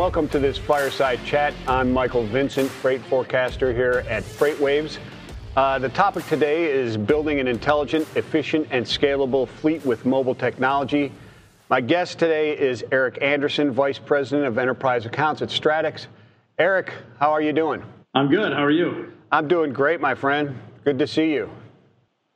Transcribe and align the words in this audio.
welcome 0.00 0.26
to 0.26 0.38
this 0.38 0.56
fireside 0.56 1.22
chat. 1.26 1.52
I'm 1.68 1.92
Michael 1.92 2.24
Vincent, 2.24 2.70
freight 2.70 3.02
forecaster 3.02 3.70
here 3.70 4.02
at 4.08 4.22
FreightWaves. 4.22 4.96
Uh, 5.54 5.78
the 5.78 5.90
topic 5.90 6.26
today 6.26 6.72
is 6.72 6.96
building 6.96 7.38
an 7.38 7.46
intelligent, 7.46 8.08
efficient, 8.16 8.66
and 8.70 8.86
scalable 8.86 9.46
fleet 9.46 9.84
with 9.84 10.06
mobile 10.06 10.34
technology. 10.34 11.12
My 11.68 11.82
guest 11.82 12.18
today 12.18 12.58
is 12.58 12.82
Erik 12.90 13.18
Anderson, 13.20 13.72
Vice 13.72 13.98
President 13.98 14.48
of 14.48 14.56
Enterprise 14.56 15.04
Accounts 15.04 15.42
at 15.42 15.50
Stratix. 15.50 16.06
Erik, 16.58 16.94
how 17.18 17.30
are 17.32 17.42
you 17.42 17.52
doing? 17.52 17.82
I'm 18.14 18.30
good. 18.30 18.54
How 18.54 18.64
are 18.64 18.70
you? 18.70 19.12
I'm 19.30 19.48
doing 19.48 19.70
great, 19.70 20.00
my 20.00 20.14
friend. 20.14 20.58
Good 20.82 20.98
to 20.98 21.06
see 21.06 21.34
you. 21.34 21.50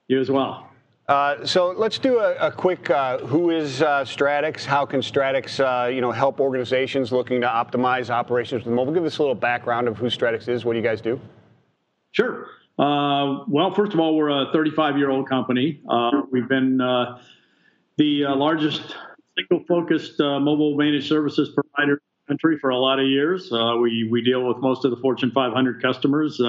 You 0.09 0.21
as 0.21 0.31
well. 0.31 0.69
Uh, 1.07 1.45
so 1.45 1.71
let's 1.73 1.99
do 1.99 2.19
a, 2.19 2.35
a 2.37 2.51
quick 2.51 2.89
uh, 2.89 3.19
who 3.19 3.51
is 3.51 3.83
uh, 3.83 4.05
Stratix? 4.05 4.65
How 4.65 4.87
can 4.87 5.01
Stratix 5.01 5.61
uh, 5.61 5.89
you 5.89 6.01
know, 6.01 6.11
help 6.11 6.41
organizations 6.41 7.13
looking 7.13 7.43
to 7.43 7.47
optimize 7.47 8.09
operations 8.09 8.65
with 8.65 8.75
mobile? 8.75 8.95
Give 8.95 9.05
us 9.05 9.19
a 9.19 9.23
little 9.23 9.35
background 9.35 9.87
of 9.87 9.99
who 9.99 10.07
Stratix 10.07 10.49
is. 10.49 10.65
What 10.65 10.73
do 10.73 10.79
you 10.79 10.85
guys 10.85 11.03
do? 11.03 11.21
Sure. 12.13 12.47
Uh, 12.79 13.45
well, 13.49 13.73
first 13.75 13.93
of 13.93 14.01
all, 14.01 14.17
we're 14.17 14.31
a 14.31 14.51
35 14.53 14.97
year 14.97 15.11
old 15.11 15.29
company. 15.29 15.81
We've 16.33 16.49
been 16.49 16.79
the 16.79 18.25
largest 18.29 18.97
single 19.37 19.65
focused 19.67 20.19
mobile 20.19 20.75
managed 20.77 21.07
services 21.07 21.51
provider 21.55 21.95
in 21.95 21.99
the 21.99 22.33
country 22.33 22.59
for 22.59 22.71
a 22.71 22.79
lot 22.79 22.99
of 22.99 23.07
years. 23.07 23.51
we, 23.53 24.09
we 24.11 24.23
deal 24.23 24.49
with 24.49 24.57
most 24.59 24.87
of 24.87 24.91
the 24.91 24.97
Fortune 24.97 25.31
500 25.33 25.83
customers. 25.83 26.41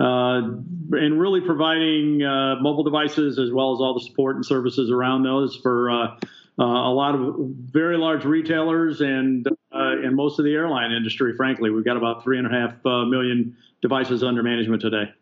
Uh, 0.00 0.58
and 0.90 1.20
really 1.20 1.40
providing 1.40 2.20
uh, 2.20 2.56
mobile 2.60 2.82
devices 2.82 3.38
as 3.38 3.52
well 3.52 3.72
as 3.72 3.78
all 3.80 3.94
the 3.94 4.00
support 4.00 4.34
and 4.34 4.44
services 4.44 4.90
around 4.90 5.22
those 5.22 5.54
for 5.56 5.88
uh, 5.88 6.16
a 6.58 6.62
lot 6.62 7.14
of 7.14 7.36
very 7.70 7.96
large 7.96 8.24
retailers 8.24 9.00
and 9.00 9.46
and 9.70 10.16
most 10.16 10.38
of 10.38 10.44
the 10.44 10.52
airline 10.52 10.92
industry. 10.92 11.34
Frankly, 11.36 11.70
we've 11.70 11.84
got 11.84 11.96
about 11.96 12.24
three 12.24 12.38
and 12.38 12.46
a 12.46 12.50
half 12.50 12.74
million 12.84 13.56
devices 13.82 14.22
under 14.22 14.42
management 14.42 14.82
today. 14.82 15.12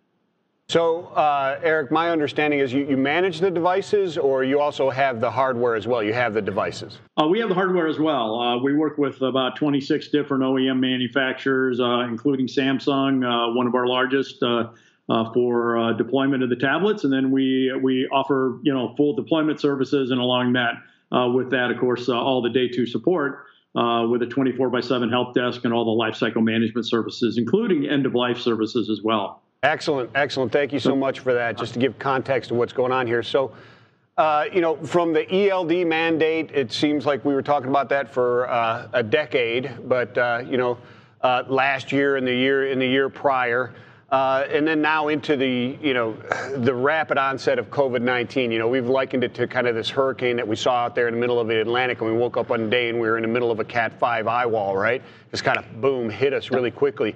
So, 0.72 1.08
uh, 1.08 1.60
Erik, 1.62 1.90
my 1.90 2.08
understanding 2.08 2.60
is 2.60 2.72
you, 2.72 2.86
you, 2.86 2.96
manage 2.96 3.40
the 3.40 3.50
devices, 3.50 4.16
or 4.16 4.42
you 4.42 4.58
also 4.58 4.88
have 4.88 5.20
the 5.20 5.30
hardware 5.30 5.74
as 5.74 5.86
well. 5.86 6.02
You 6.02 6.14
have 6.14 6.32
the 6.32 6.40
devices. 6.40 6.98
Uh, 7.20 7.26
we 7.26 7.40
have 7.40 7.50
the 7.50 7.54
hardware 7.54 7.88
as 7.88 7.98
well. 7.98 8.40
Uh, 8.40 8.56
we 8.56 8.74
work 8.74 8.96
with 8.96 9.20
about 9.20 9.54
26 9.56 10.08
different 10.08 10.42
OEM 10.42 10.80
manufacturers, 10.80 11.78
uh, 11.78 12.06
including 12.08 12.46
Samsung, 12.46 13.22
uh, 13.22 13.52
one 13.54 13.66
of 13.66 13.74
our 13.74 13.86
largest. 13.86 14.42
Uh, 14.42 14.70
for 15.34 15.92
deployment 15.98 16.42
of 16.42 16.48
the 16.48 16.56
tablets, 16.56 17.04
and 17.04 17.12
then 17.12 17.30
we 17.30 17.70
we 17.82 18.08
offer 18.10 18.58
you 18.62 18.72
know 18.72 18.94
full 18.96 19.14
deployment 19.14 19.60
services, 19.60 20.10
and 20.10 20.18
along 20.18 20.54
that 20.54 20.72
with 21.34 21.50
that, 21.50 21.70
of 21.70 21.78
course, 21.78 22.08
all 22.08 22.40
the 22.40 22.48
day 22.48 22.66
two 22.66 22.86
support 22.86 23.44
with 23.74 24.22
a 24.22 24.26
24 24.26 24.70
by 24.70 24.80
7 24.80 25.10
help 25.10 25.34
desk 25.34 25.66
and 25.66 25.74
all 25.74 25.84
the 25.84 26.02
lifecycle 26.02 26.42
management 26.42 26.86
services, 26.86 27.36
including 27.36 27.86
end 27.86 28.06
of 28.06 28.14
life 28.14 28.38
services 28.38 28.88
as 28.88 29.02
well. 29.02 29.42
Excellent, 29.64 30.10
excellent. 30.16 30.50
Thank 30.50 30.72
you 30.72 30.80
so 30.80 30.96
much 30.96 31.20
for 31.20 31.32
that. 31.34 31.56
Just 31.56 31.74
to 31.74 31.78
give 31.78 31.96
context 31.96 32.48
to 32.48 32.54
what's 32.54 32.72
going 32.72 32.90
on 32.90 33.06
here. 33.06 33.22
So, 33.22 33.52
uh, 34.16 34.46
you 34.52 34.60
know, 34.60 34.74
from 34.74 35.12
the 35.12 35.24
ELD 35.32 35.86
mandate, 35.86 36.50
it 36.50 36.72
seems 36.72 37.06
like 37.06 37.24
we 37.24 37.32
were 37.32 37.44
talking 37.44 37.70
about 37.70 37.88
that 37.90 38.12
for 38.12 38.50
uh, 38.50 38.88
a 38.92 39.04
decade, 39.04 39.88
but 39.88 40.18
uh, 40.18 40.42
you 40.44 40.56
know, 40.56 40.78
uh, 41.20 41.44
last 41.46 41.92
year 41.92 42.16
and 42.16 42.26
the 42.26 42.34
year 42.34 42.72
in 42.72 42.80
the 42.80 42.86
year 42.86 43.08
prior, 43.08 43.72
uh, 44.10 44.44
and 44.50 44.66
then 44.66 44.82
now 44.82 45.06
into 45.06 45.36
the 45.36 45.78
you 45.80 45.94
know 45.94 46.16
the 46.56 46.74
rapid 46.74 47.16
onset 47.16 47.60
of 47.60 47.70
COVID-19. 47.70 48.50
You 48.50 48.58
know, 48.58 48.66
we've 48.66 48.88
likened 48.88 49.22
it 49.22 49.32
to 49.34 49.46
kind 49.46 49.68
of 49.68 49.76
this 49.76 49.88
hurricane 49.88 50.34
that 50.38 50.48
we 50.48 50.56
saw 50.56 50.86
out 50.86 50.96
there 50.96 51.06
in 51.06 51.14
the 51.14 51.20
middle 51.20 51.38
of 51.38 51.46
the 51.46 51.60
Atlantic, 51.60 52.00
and 52.00 52.10
we 52.10 52.16
woke 52.16 52.36
up 52.36 52.48
one 52.48 52.68
day 52.68 52.88
and 52.88 52.98
we 52.98 53.06
were 53.06 53.16
in 53.16 53.22
the 53.22 53.28
middle 53.28 53.52
of 53.52 53.60
a 53.60 53.64
Cat 53.64 53.96
5 54.00 54.26
eye 54.26 54.44
wall, 54.44 54.76
right? 54.76 55.02
Just 55.30 55.44
kind 55.44 55.56
of 55.56 55.80
boom, 55.80 56.10
hit 56.10 56.32
us 56.32 56.50
really 56.50 56.72
quickly. 56.72 57.14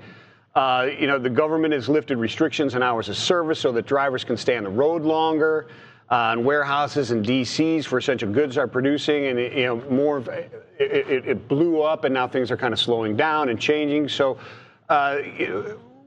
Uh, 0.57 0.89
you 0.99 1.07
know, 1.07 1.19
the 1.19 1.29
government 1.29 1.75
has 1.75 1.87
lifted 1.87 2.17
restrictions 2.17 2.75
on 2.75 2.83
hours 2.83 3.11
of 3.11 3.17
service 3.17 3.61
so 3.61 3.71
that 3.71 3.85
drivers 3.85 4.25
can 4.25 4.39
stay 4.39 4.57
on 4.57 4.65
the 4.65 4.71
road 4.71 5.03
longer. 5.03 5.69
Uh, 6.09 6.31
and 6.33 6.45
warehouses 6.45 7.11
and 7.11 7.27
DCs 7.27 7.85
for 7.85 7.99
essential 7.99 8.33
goods 8.33 8.57
are 8.57 8.69
producing, 8.69 9.27
and 9.27 9.39
it, 9.39 9.53
you 9.53 9.67
know 9.67 9.77
more. 9.91 10.19
Of, 10.19 10.29
it, 10.29 10.53
it, 10.79 11.29
it, 11.29 11.49
blew 11.49 11.83
up, 11.83 12.05
and 12.05 12.15
now 12.15 12.29
things 12.29 12.51
are 12.53 12.57
kind 12.57 12.73
of 12.73 12.79
slowing 12.79 13.17
down 13.17 13.49
and 13.49 13.61
changing. 13.61 14.09
So, 14.09 14.39
uh, 14.89 15.17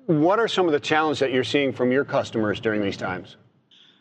what 0.06 0.40
are 0.40 0.48
some 0.48 0.68
of 0.68 0.72
the 0.72 0.80
challenges 0.80 1.20
that 1.20 1.34
you're 1.34 1.44
seeing 1.44 1.74
from 1.74 1.92
your 1.92 2.06
customers 2.06 2.62
during 2.62 2.82
these 2.82 2.96
times? 2.96 3.36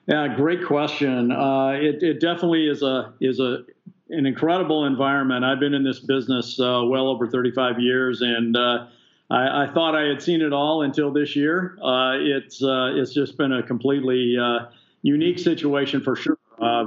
Yeah, 0.06 0.34
great 0.36 0.64
question. 0.64 1.32
Uh, 1.32 1.70
it, 1.70 2.00
it, 2.02 2.20
definitely 2.20 2.68
is 2.68 2.82
a 2.82 3.12
is 3.20 3.40
a 3.40 3.64
an 4.10 4.24
incredible 4.24 4.84
environment. 4.84 5.44
I've 5.44 5.58
been 5.58 5.74
in 5.74 5.82
this 5.82 5.98
business 5.98 6.60
uh, 6.60 6.82
well 6.86 7.08
over 7.08 7.26
35 7.26 7.80
years, 7.80 8.22
and 8.22 8.56
uh, 8.56 8.86
I, 9.30 9.64
I, 9.64 9.66
thought 9.72 9.94
I 9.94 10.08
had 10.08 10.22
seen 10.22 10.40
it 10.40 10.52
all 10.52 10.82
until 10.82 11.12
this 11.12 11.36
year. 11.36 11.76
Uh, 11.82 12.12
it's 12.14 12.62
uh, 12.62 12.92
it's 12.94 13.12
just 13.12 13.36
been 13.36 13.52
a 13.52 13.62
completely 13.62 14.36
uh, 14.40 14.66
unique 15.02 15.38
situation 15.38 16.02
for 16.02 16.16
sure. 16.16 16.38
Uh, 16.60 16.86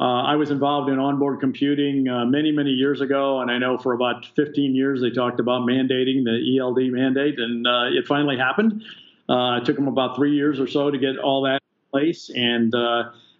uh, 0.00 0.22
I 0.22 0.34
was 0.36 0.50
involved 0.50 0.90
in 0.90 0.98
onboard 0.98 1.40
computing 1.40 2.08
uh, 2.08 2.24
many 2.24 2.50
many 2.50 2.70
years 2.70 3.00
ago, 3.00 3.40
and 3.40 3.50
I 3.50 3.58
know 3.58 3.76
for 3.76 3.92
about 3.92 4.26
15 4.34 4.74
years 4.74 5.02
they 5.02 5.10
talked 5.10 5.38
about 5.38 5.62
mandating 5.62 6.24
the 6.24 6.58
ELD 6.58 6.92
mandate, 6.92 7.38
and 7.38 7.66
it 7.94 8.06
finally 8.06 8.38
happened. 8.38 8.82
it 9.28 9.64
took 9.64 9.76
them 9.76 9.88
about 9.88 10.16
three 10.16 10.34
years 10.34 10.58
or 10.58 10.66
so 10.66 10.90
to 10.90 10.98
get 10.98 11.18
all 11.18 11.42
that 11.42 11.60
in 11.62 11.90
place, 11.90 12.30
and 12.34 12.74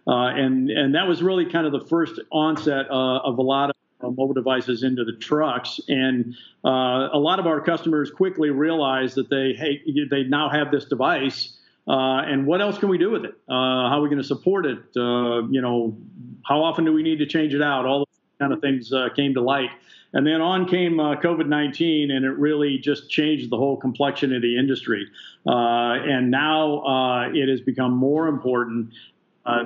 and 0.07 0.71
and 0.71 0.95
that 0.95 1.09
was 1.09 1.23
really 1.23 1.47
kind 1.47 1.67
of 1.67 1.73
the 1.73 1.87
first 1.87 2.21
onset 2.31 2.87
of 2.91 3.39
a 3.39 3.43
lot 3.43 3.71
of 3.71 3.77
uh, 3.77 3.82
mobile 4.11 4.35
devices 4.35 4.83
into 4.83 5.05
the 5.05 5.13
trucks. 5.13 5.81
And 5.89 6.35
uh, 6.65 7.09
a 7.13 7.19
lot 7.19 7.39
of 7.39 7.47
our 7.47 7.61
customers 7.61 8.11
quickly 8.11 8.51
realized 8.51 9.15
that 9.17 9.31
they 9.31 9.53
hey 9.53 9.83
they 10.11 10.25
now 10.25 10.49
have 10.49 10.71
this 10.71 10.85
device. 10.85 11.59
Uh, 11.87 12.23
and 12.23 12.47
what 12.47 12.61
else 12.61 12.79
can 12.79 12.89
we 12.89 12.99
do 12.99 13.11
with 13.11 13.25
it? 13.25 13.35
Uh, 13.49 13.89
how 13.89 13.99
are 13.99 14.03
we 14.03 14.09
going 14.09 14.23
to 14.23 14.27
support 14.27 14.67
it? 14.67 14.79
Uh, 14.97 15.43
you 15.49 15.61
know, 15.61 15.97
how 16.45 16.63
often 16.63 16.85
do 16.85 16.93
we 16.93 17.03
need 17.03 17.19
to 17.19 17.27
change 17.27 17.55
it 17.55 17.63
out? 17.63 17.87
All 17.87 18.01
those 18.01 18.07
kind 18.39 18.53
of 18.53 18.61
things 18.61 18.93
uh, 18.93 19.09
came 19.17 19.35
to 19.35 19.41
light. 19.41 19.71
And 20.13 20.27
then 20.27 20.41
on 20.41 20.69
came 20.69 20.99
COVID 20.99 21.49
19, 21.49 22.11
and 22.11 22.25
it 22.25 22.31
really 22.31 22.79
just 22.79 23.11
changed 23.11 23.51
the 23.51 23.57
whole 23.57 23.79
complexion 23.79 24.35
of 24.35 24.43
the 24.43 24.59
industry. 24.59 25.07
and 25.47 26.31
now 26.31 27.31
it 27.33 27.49
has 27.49 27.63
become 27.63 27.93
more 27.93 28.29
important 28.29 28.93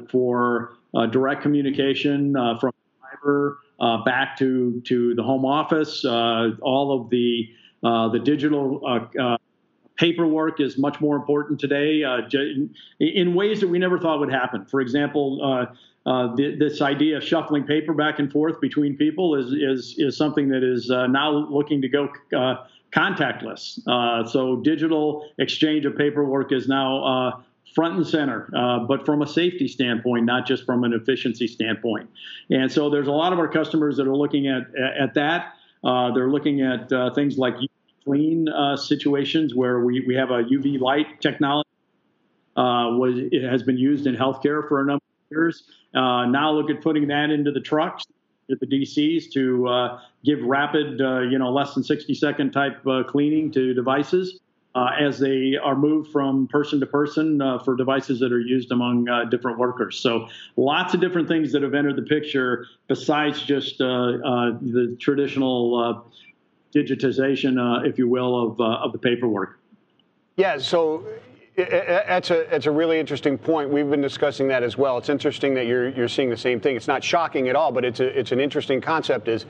for 0.08 0.76
direct 1.10 1.42
communication 1.42 2.32
from 2.60 2.72
fiber 3.00 3.58
uh, 3.78 4.02
back 4.04 4.36
to 4.38 4.80
to 4.86 5.14
the 5.14 5.22
home 5.22 5.44
office. 5.44 6.04
Uh, 6.04 6.50
all 6.62 7.00
of 7.00 7.10
the 7.10 7.48
uh, 7.82 8.08
the 8.08 8.18
digital 8.18 8.80
uh, 8.86 9.22
uh, 9.22 9.36
paperwork 9.96 10.60
is 10.60 10.78
much 10.78 11.00
more 11.00 11.16
important 11.16 11.60
today 11.60 12.02
in 13.00 13.34
ways 13.34 13.60
that 13.60 13.68
we 13.68 13.78
never 13.78 13.98
thought 13.98 14.20
would 14.20 14.32
happen. 14.32 14.64
For 14.66 14.80
example. 14.80 15.68
The, 16.06 16.54
this 16.56 16.80
idea 16.82 17.16
of 17.16 17.24
shuffling 17.24 17.64
paper 17.64 17.92
back 17.92 18.20
and 18.20 18.30
forth 18.30 18.60
between 18.60 18.96
people 18.96 19.34
is 19.34 19.52
is 19.52 19.96
is 19.98 20.16
something 20.16 20.48
that 20.50 20.62
is 20.62 20.88
now 20.88 21.32
looking 21.32 21.82
to 21.82 21.88
go 21.88 22.08
contactless. 22.92 23.80
so 24.30 24.54
digital 24.54 25.28
exchange 25.38 25.84
of 25.84 25.96
paperwork 25.96 26.52
is 26.52 26.68
now 26.68 27.42
front 27.76 27.94
and 27.94 28.06
center, 28.06 28.50
uh, 28.56 28.78
but 28.80 29.04
from 29.04 29.20
a 29.20 29.26
safety 29.26 29.68
standpoint, 29.68 30.24
not 30.24 30.46
just 30.46 30.64
from 30.64 30.82
an 30.82 30.94
efficiency 30.94 31.46
standpoint. 31.46 32.08
And 32.50 32.72
so 32.72 32.88
there's 32.88 33.06
a 33.06 33.12
lot 33.12 33.34
of 33.34 33.38
our 33.38 33.46
customers 33.46 33.98
that 33.98 34.08
are 34.08 34.16
looking 34.16 34.48
at 34.48 34.62
at 34.98 35.12
that. 35.14 35.52
Uh, 35.84 36.10
they're 36.12 36.30
looking 36.30 36.62
at 36.62 36.90
uh, 36.90 37.12
things 37.12 37.36
like 37.36 37.54
clean 38.02 38.48
uh, 38.48 38.78
situations 38.78 39.54
where 39.54 39.80
we, 39.80 40.02
we 40.06 40.14
have 40.14 40.30
a 40.30 40.42
UV 40.44 40.80
light 40.80 41.20
technology. 41.20 41.68
Uh, 42.56 42.96
was 42.96 43.14
it 43.18 43.42
has 43.42 43.62
been 43.62 43.76
used 43.76 44.06
in 44.06 44.16
healthcare 44.16 44.66
for 44.66 44.80
a 44.80 44.86
number 44.86 45.04
of 45.04 45.30
years. 45.30 45.64
Uh, 45.94 46.24
now 46.24 46.50
look 46.50 46.70
at 46.70 46.80
putting 46.80 47.06
that 47.08 47.28
into 47.28 47.52
the 47.52 47.60
trucks 47.60 48.04
at 48.50 48.58
the 48.58 48.66
DCs 48.66 49.30
to 49.32 49.98
give 50.24 50.40
rapid, 50.42 50.98
you 51.30 51.38
know, 51.38 51.52
less 51.52 51.74
than 51.74 51.84
60 51.84 52.14
second 52.14 52.52
type 52.52 52.82
cleaning 53.08 53.50
to 53.50 53.74
devices 53.74 54.40
uh, 54.76 54.90
as 55.00 55.18
they 55.18 55.54
are 55.56 55.74
moved 55.74 56.12
from 56.12 56.46
person 56.48 56.78
to 56.78 56.86
person 56.86 57.40
uh, 57.40 57.58
for 57.58 57.74
devices 57.76 58.20
that 58.20 58.30
are 58.30 58.40
used 58.40 58.70
among 58.72 59.08
uh, 59.08 59.24
different 59.24 59.58
workers. 59.58 59.98
So 59.98 60.28
lots 60.56 60.92
of 60.92 61.00
different 61.00 61.28
things 61.28 61.50
that 61.52 61.62
have 61.62 61.72
entered 61.72 61.96
the 61.96 62.02
picture 62.02 62.66
besides 62.86 63.42
just 63.42 63.80
uh, 63.80 63.86
uh, 63.86 64.50
the 64.60 64.94
traditional 65.00 65.74
uh, 65.78 66.78
digitization, 66.78 67.86
if 67.86 67.96
you 67.96 68.06
will, 68.06 68.50
of, 68.50 68.60
of 68.60 68.92
the 68.92 68.98
paperwork. 68.98 69.58
Yeah, 70.36 70.58
so 70.58 71.06
that's 71.56 72.30
a 72.30 72.46
that's 72.50 72.66
a 72.66 72.70
really 72.70 73.00
interesting 73.00 73.38
point. 73.38 73.70
We've 73.70 73.88
been 73.88 74.02
discussing 74.02 74.46
that 74.48 74.62
as 74.62 74.76
well. 74.76 74.98
It's 74.98 75.08
interesting 75.08 75.54
that 75.54 75.64
you're 75.64 75.88
you're 75.88 76.08
seeing 76.08 76.28
the 76.28 76.36
same 76.36 76.60
thing. 76.60 76.76
It's 76.76 76.86
not 76.86 77.02
shocking 77.02 77.48
at 77.48 77.56
all, 77.56 77.72
but 77.72 77.86
it's 77.86 78.00
a 78.00 78.18
it's 78.18 78.32
an 78.32 78.40
interesting 78.40 78.82
concept. 78.82 79.28
Is 79.28 79.46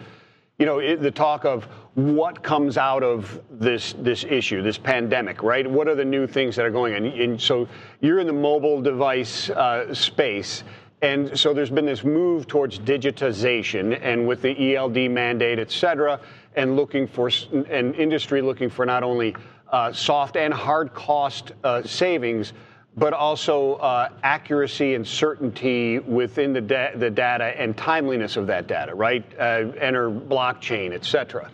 you 0.59 0.65
know, 0.65 0.79
it, 0.79 1.03
the 1.03 1.11
talk 1.11 1.45
of 1.45 1.65
what 1.95 2.43
comes 2.43 2.79
out 2.79 3.03
of 3.03 3.41
this 3.51 3.95
this 3.99 4.25
issue, 4.25 4.63
this 4.63 4.79
pandemic, 4.79 5.43
right? 5.43 5.71
What 5.71 5.89
are 5.89 5.95
the 5.95 6.05
new 6.05 6.27
things 6.27 6.57
that 6.57 6.65
are 6.65 6.71
going 6.71 6.95
on? 6.95 7.05
And 7.05 7.41
so 7.41 7.69
you're 8.01 8.21
in 8.21 8.27
the 8.27 8.33
mobile 8.33 8.81
device 8.81 9.51
uh, 9.51 9.93
space. 9.95 10.65
And 11.03 11.39
so 11.39 11.53
there's 11.53 11.71
been 11.71 11.85
this 11.85 12.05
move 12.05 12.47
towards 12.47 12.79
digitization, 12.79 13.99
and 14.01 14.27
with 14.27 14.41
the 14.41 14.77
ELD 14.77 15.11
mandate, 15.11 15.59
et 15.59 15.71
cetera, 15.71 16.19
and 16.55 16.75
looking 16.75 17.07
for 17.07 17.31
an 17.53 17.93
industry 17.95 18.41
looking 18.41 18.71
for 18.71 18.87
not 18.87 19.03
only 19.03 19.37
uh, 19.71 19.93
soft 19.93 20.37
and 20.37 20.55
hard 20.55 20.95
cost 20.95 21.53
uh, 21.65 21.83
savings, 21.83 22.55
but 22.97 23.13
also 23.13 23.75
uh, 23.75 24.09
accuracy 24.23 24.95
and 24.95 25.07
certainty 25.07 25.99
within 25.99 26.53
the, 26.53 26.61
da- 26.61 26.97
the 26.97 27.11
data 27.11 27.45
and 27.61 27.77
timeliness 27.77 28.37
of 28.37 28.47
that 28.47 28.67
data, 28.67 28.95
right? 28.95 29.25
Uh, 29.39 29.71
enter 29.79 30.11
blockchain, 30.11 30.93
et 30.93 31.05
cetera. 31.05 31.51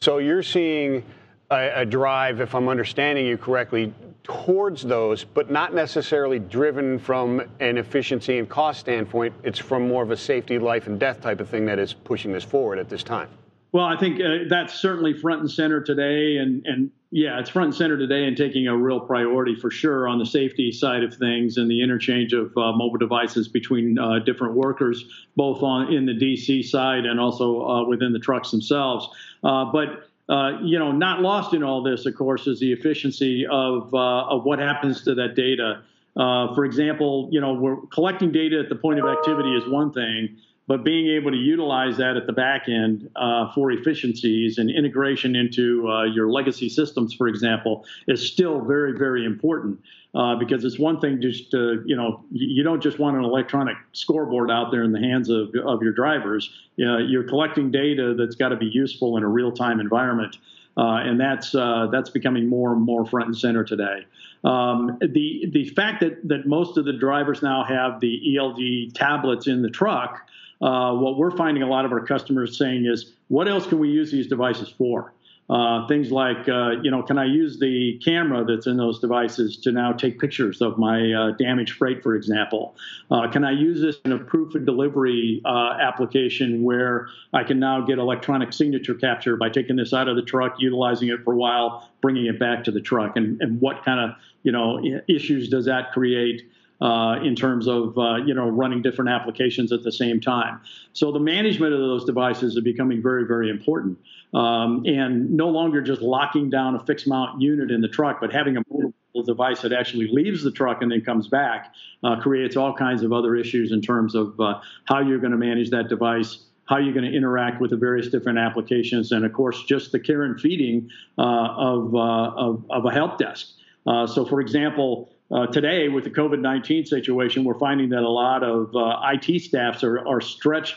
So 0.00 0.18
you're 0.18 0.42
seeing 0.42 1.04
a, 1.50 1.82
a, 1.82 1.84
drive, 1.84 2.40
if 2.40 2.54
I'm 2.54 2.68
understanding 2.68 3.26
you 3.26 3.36
correctly, 3.36 3.92
towards 4.22 4.82
those, 4.82 5.24
but 5.24 5.50
not 5.50 5.74
necessarily 5.74 6.38
driven 6.38 6.98
from 6.98 7.40
an 7.60 7.78
efficiency 7.78 8.38
and 8.38 8.48
cost 8.48 8.80
standpoint. 8.80 9.34
It's 9.42 9.58
from 9.58 9.88
more 9.88 10.02
of 10.02 10.10
a 10.10 10.16
safety, 10.16 10.58
life, 10.58 10.86
and 10.86 10.98
death 10.98 11.20
type 11.20 11.40
of 11.40 11.48
thing 11.48 11.66
that 11.66 11.78
is 11.78 11.92
pushing 11.92 12.32
this 12.32 12.44
forward 12.44 12.78
at 12.78 12.88
this 12.88 13.02
time. 13.02 13.28
Well, 13.72 13.84
I 13.84 13.98
think 13.98 14.20
uh, 14.20 14.48
that's 14.48 14.74
certainly 14.74 15.12
front 15.12 15.40
and 15.40 15.50
center 15.50 15.82
today, 15.82 16.38
and 16.38 16.64
and 16.66 16.90
yeah, 17.10 17.38
it's 17.38 17.50
front 17.50 17.68
and 17.68 17.74
center 17.74 17.98
today 17.98 18.24
and 18.24 18.36
taking 18.36 18.66
a 18.66 18.76
real 18.76 19.00
priority 19.00 19.54
for 19.54 19.70
sure 19.70 20.08
on 20.08 20.18
the 20.18 20.26
safety 20.26 20.72
side 20.72 21.02
of 21.02 21.14
things 21.14 21.56
and 21.56 21.70
the 21.70 21.82
interchange 21.82 22.32
of 22.32 22.56
uh, 22.56 22.72
mobile 22.72 22.98
devices 22.98 23.48
between 23.48 23.98
uh, 23.98 24.20
different 24.20 24.54
workers, 24.54 25.04
both 25.36 25.62
on 25.62 25.92
in 25.92 26.06
the 26.06 26.12
DC 26.12 26.64
side 26.64 27.04
and 27.04 27.20
also 27.20 27.66
uh, 27.66 27.84
within 27.84 28.12
the 28.12 28.18
trucks 28.18 28.50
themselves. 28.50 29.08
Uh, 29.44 29.66
but 29.66 30.08
uh, 30.30 30.58
you 30.62 30.78
know, 30.78 30.92
not 30.92 31.20
lost 31.20 31.54
in 31.54 31.62
all 31.62 31.82
this, 31.82 32.04
of 32.06 32.14
course, 32.14 32.46
is 32.46 32.60
the 32.60 32.72
efficiency 32.72 33.46
of 33.46 33.94
of 33.94 34.44
what 34.44 34.58
happens 34.58 35.02
to 35.04 35.14
that 35.14 35.34
data. 35.34 35.82
for 36.14 36.64
example, 36.64 37.28
you 37.30 37.40
know, 37.40 37.52
we're 37.52 37.76
collecting 37.88 38.32
data 38.32 38.58
at 38.60 38.70
the 38.70 38.76
point 38.76 38.98
of 38.98 39.06
activity 39.06 39.54
is 39.54 39.68
one 39.68 39.92
thing 39.92 40.38
but 40.68 40.84
being 40.84 41.08
able 41.08 41.30
to 41.30 41.36
utilize 41.36 41.96
that 41.96 42.16
at 42.16 42.26
the 42.26 42.32
back 42.32 42.68
end 42.68 43.10
uh, 43.16 43.50
for 43.54 43.72
efficiencies 43.72 44.58
and 44.58 44.70
integration 44.70 45.34
into 45.34 45.88
uh, 45.90 46.04
your 46.04 46.30
legacy 46.30 46.68
systems, 46.68 47.14
for 47.14 47.26
example, 47.26 47.86
is 48.06 48.24
still 48.24 48.60
very, 48.60 48.96
very 48.96 49.24
important. 49.24 49.80
Uh, 50.14 50.34
because 50.36 50.64
it's 50.64 50.78
one 50.78 50.98
thing 51.00 51.20
just 51.20 51.50
to, 51.50 51.82
you 51.84 51.94
know, 51.94 52.24
you 52.32 52.62
don't 52.62 52.82
just 52.82 52.98
want 52.98 53.16
an 53.16 53.24
electronic 53.24 53.76
scoreboard 53.92 54.50
out 54.50 54.70
there 54.70 54.82
in 54.82 54.90
the 54.90 54.98
hands 54.98 55.28
of, 55.28 55.54
of 55.66 55.82
your 55.82 55.92
drivers. 55.92 56.50
You're 56.76 57.24
collecting 57.24 57.70
data 57.70 58.14
that's 58.18 58.34
got 58.34 58.48
to 58.48 58.56
be 58.56 58.66
useful 58.66 59.18
in 59.18 59.22
a 59.22 59.28
real 59.28 59.52
time 59.52 59.80
environment. 59.80 60.38
Uh, 60.78 61.00
and 61.02 61.20
that's 61.20 61.54
uh, 61.54 61.88
that's 61.90 62.08
becoming 62.08 62.48
more 62.48 62.72
and 62.72 62.80
more 62.80 63.04
front 63.04 63.26
and 63.26 63.36
center 63.36 63.64
today. 63.64 64.06
Um, 64.44 64.96
the 65.00 65.50
the 65.52 65.68
fact 65.70 66.00
that 66.00 66.26
that 66.28 66.46
most 66.46 66.78
of 66.78 66.84
the 66.84 66.92
drivers 66.92 67.42
now 67.42 67.64
have 67.64 68.00
the 68.00 68.36
ELD 68.38 68.94
tablets 68.94 69.48
in 69.48 69.60
the 69.62 69.70
truck 69.70 70.28
uh, 70.60 70.92
what 70.92 71.16
we're 71.16 71.36
finding 71.36 71.62
a 71.62 71.68
lot 71.68 71.84
of 71.84 71.92
our 71.92 72.04
customers 72.04 72.58
saying 72.58 72.86
is, 72.86 73.12
what 73.28 73.48
else 73.48 73.66
can 73.66 73.78
we 73.78 73.88
use 73.88 74.10
these 74.10 74.26
devices 74.26 74.68
for? 74.68 75.12
Uh, 75.50 75.86
things 75.86 76.12
like, 76.12 76.46
uh, 76.46 76.72
you 76.82 76.90
know, 76.90 77.02
can 77.02 77.16
I 77.16 77.24
use 77.24 77.58
the 77.58 77.98
camera 78.04 78.44
that's 78.44 78.66
in 78.66 78.76
those 78.76 79.00
devices 79.00 79.56
to 79.58 79.72
now 79.72 79.92
take 79.92 80.18
pictures 80.18 80.60
of 80.60 80.76
my 80.76 81.10
uh, 81.10 81.30
damaged 81.38 81.76
freight, 81.76 82.02
for 82.02 82.14
example? 82.14 82.76
Uh, 83.10 83.30
can 83.30 83.44
I 83.44 83.52
use 83.52 83.80
this 83.80 83.96
in 84.04 84.12
a 84.12 84.18
proof 84.18 84.54
of 84.54 84.66
delivery 84.66 85.40
uh, 85.46 85.78
application 85.80 86.62
where 86.62 87.08
I 87.32 87.44
can 87.44 87.58
now 87.58 87.80
get 87.80 87.98
electronic 87.98 88.52
signature 88.52 88.94
capture 88.94 89.38
by 89.38 89.48
taking 89.48 89.76
this 89.76 89.94
out 89.94 90.06
of 90.06 90.16
the 90.16 90.22
truck, 90.22 90.56
utilizing 90.58 91.08
it 91.08 91.24
for 91.24 91.32
a 91.32 91.36
while, 91.36 91.88
bringing 92.02 92.26
it 92.26 92.38
back 92.38 92.64
to 92.64 92.70
the 92.70 92.82
truck? 92.82 93.16
And, 93.16 93.40
and 93.40 93.58
what 93.58 93.82
kind 93.86 94.00
of, 94.00 94.18
you 94.42 94.52
know, 94.52 94.82
issues 95.08 95.48
does 95.48 95.64
that 95.64 95.92
create? 95.92 96.42
Uh, 96.80 97.18
in 97.22 97.34
terms 97.34 97.66
of 97.66 97.96
uh, 97.98 98.16
you 98.16 98.34
know 98.34 98.48
running 98.48 98.82
different 98.82 99.10
applications 99.10 99.72
at 99.72 99.82
the 99.82 99.92
same 99.92 100.20
time. 100.20 100.60
So 100.92 101.12
the 101.12 101.20
management 101.20 101.72
of 101.72 101.80
those 101.80 102.04
devices 102.04 102.56
is 102.56 102.62
becoming 102.62 103.02
very 103.02 103.26
very 103.26 103.50
important, 103.50 103.98
um, 104.34 104.84
and 104.86 105.30
no 105.30 105.48
longer 105.48 105.80
just 105.80 106.02
locking 106.02 106.50
down 106.50 106.74
a 106.74 106.84
fixed 106.84 107.06
mount 107.06 107.40
unit 107.40 107.70
in 107.70 107.80
the 107.80 107.88
truck, 107.88 108.20
but 108.20 108.32
having 108.32 108.56
a 108.56 108.62
mobile 108.70 108.92
device 109.24 109.62
that 109.62 109.72
actually 109.72 110.08
leaves 110.08 110.42
the 110.42 110.52
truck 110.52 110.82
and 110.82 110.92
then 110.92 111.00
comes 111.00 111.26
back 111.26 111.74
uh, 112.04 112.20
creates 112.20 112.56
all 112.56 112.72
kinds 112.72 113.02
of 113.02 113.12
other 113.12 113.34
issues 113.34 113.72
in 113.72 113.80
terms 113.80 114.14
of 114.14 114.38
uh, 114.38 114.60
how 114.84 115.00
you're 115.00 115.18
going 115.18 115.32
to 115.32 115.38
manage 115.38 115.70
that 115.70 115.88
device 115.88 116.44
how 116.68 116.76
you're 116.76 116.92
going 116.92 117.10
to 117.10 117.16
interact 117.16 117.60
with 117.60 117.70
the 117.70 117.76
various 117.76 118.08
different 118.08 118.38
applications, 118.38 119.10
and 119.10 119.24
of 119.24 119.32
course, 119.32 119.64
just 119.64 119.90
the 119.90 119.98
care 119.98 120.22
and 120.22 120.38
feeding 120.38 120.90
uh, 121.16 121.22
of, 121.22 121.94
uh, 121.94 121.98
of, 121.98 122.64
of, 122.68 122.84
a 122.84 122.90
help 122.90 123.16
desk. 123.16 123.48
Uh, 123.86 124.06
so, 124.06 124.26
for 124.26 124.38
example, 124.40 125.10
uh, 125.30 125.46
today, 125.46 125.88
with 125.88 126.04
the 126.04 126.10
COVID 126.10 126.40
19 126.40 126.86
situation, 126.86 127.44
we're 127.44 127.58
finding 127.58 127.90
that 127.90 128.02
a 128.02 128.08
lot 128.08 128.42
of 128.42 128.74
uh, 128.74 129.00
IT 129.12 129.42
staffs 129.42 129.84
are, 129.84 130.06
are 130.06 130.20
stretched 130.20 130.76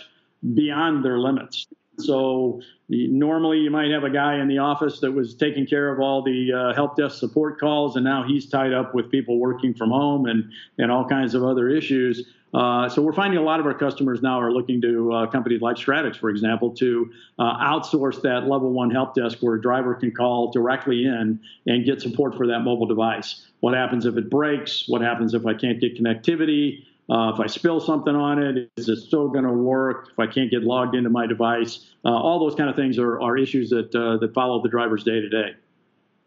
beyond 0.54 1.06
their 1.06 1.20
limits. 1.20 1.68
So, 2.00 2.62
normally 2.90 3.60
you 3.60 3.70
might 3.70 3.92
have 3.92 4.04
a 4.04 4.10
guy 4.10 4.40
in 4.42 4.48
the 4.48 4.58
office 4.58 5.00
that 5.00 5.12
was 5.12 5.36
taking 5.36 5.66
care 5.66 5.94
of 5.94 6.00
all 6.00 6.22
the 6.24 6.52
uh, 6.52 6.74
help 6.74 6.98
desk 6.98 7.20
support 7.20 7.60
calls, 7.60 7.96
and 7.96 8.04
now 8.04 8.24
he's 8.28 8.50
tied 8.50 8.74
up 8.74 8.94
with 8.94 9.10
people 9.10 9.40
working 9.40 9.74
from 9.74 9.92
home 9.92 10.26
and, 10.26 10.52
and 10.78 10.92
all 10.92 11.08
kinds 11.08 11.34
of 11.34 11.44
other 11.44 11.70
issues. 11.70 12.28
Uh, 12.54 12.90
so 12.90 13.02
we're 13.02 13.14
finding 13.14 13.40
a 13.40 13.42
lot 13.42 13.60
of 13.60 13.66
our 13.66 13.74
customers 13.74 14.22
now 14.22 14.40
are 14.40 14.52
looking 14.52 14.82
to 14.82 15.14
uh, 15.14 15.28
companies 15.28 15.62
like 15.62 15.78
Stratix, 15.78 16.18
for 16.18 16.30
example, 16.30 16.72
to 16.76 17.12
uh, 17.40 17.58
outsource 17.58 18.22
that 18.22 18.48
level 18.48 18.72
one 18.72 18.92
help 18.92 19.16
desk 19.16 19.38
where 19.40 19.56
a 19.56 19.62
driver 19.62 19.96
can 19.96 20.12
call 20.12 20.52
directly 20.52 21.06
in 21.06 21.40
and 21.66 21.86
get 21.86 22.02
support 22.02 22.36
for 22.36 22.48
that 22.48 22.60
mobile 22.60 22.88
device. 22.88 23.48
What 23.62 23.74
happens 23.74 24.06
if 24.06 24.18
it 24.18 24.30
breaks? 24.30 24.86
What 24.88 25.02
happens 25.02 25.34
if 25.34 25.46
I 25.46 25.54
can't 25.54 25.80
get 25.80 25.98
connectivity? 25.98 26.84
Uh, 27.10 27.32
if 27.34 27.40
I 27.40 27.48
spill 27.48 27.80
something 27.80 28.16
on 28.16 28.42
it, 28.42 28.70
is 28.78 28.88
it 28.90 28.98
still 28.98 29.30
going 29.30 29.44
to 29.46 29.52
work? 29.52 30.10
If 30.12 30.20
I 30.20 30.28
can't 30.28 30.52
get 30.52 30.64
logged 30.64 30.96
into 30.96 31.10
my 31.10 31.28
device, 31.28 31.88
uh, 32.06 32.10
all 32.10 32.40
those 32.40 32.56
kind 32.56 32.70
of 32.70 32.76
things 32.76 32.98
are, 33.00 33.20
are 33.22 33.38
issues 33.38 33.70
that 33.70 33.92
that 33.92 34.34
follow 34.34 34.62
the 34.62 34.70
driver's 34.70 35.04
day 35.04 35.20
to 35.20 35.30
day. 35.30 35.56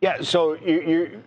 Yeah. 0.01 0.21
So 0.21 0.55
you, 0.55 0.81
you, 0.83 1.23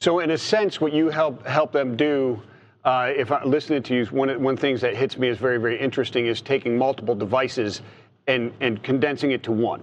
so 0.00 0.20
in 0.20 0.30
a 0.30 0.38
sense, 0.38 0.80
what 0.80 0.92
you 0.92 1.10
help 1.10 1.44
help 1.46 1.72
them 1.72 1.96
do 1.96 2.40
uh, 2.84 3.12
if 3.14 3.30
I'm 3.30 3.48
listening 3.48 3.82
to 3.84 3.94
you, 3.94 4.06
one 4.06 4.28
of, 4.28 4.40
one 4.40 4.56
things 4.56 4.80
that 4.80 4.96
hits 4.96 5.16
me 5.16 5.28
as 5.28 5.38
very 5.38 5.58
very 5.58 5.78
interesting 5.78 6.26
is 6.26 6.40
taking 6.40 6.76
multiple 6.76 7.14
devices 7.14 7.82
and 8.26 8.52
and 8.60 8.82
condensing 8.82 9.30
it 9.30 9.42
to 9.44 9.52
one, 9.52 9.82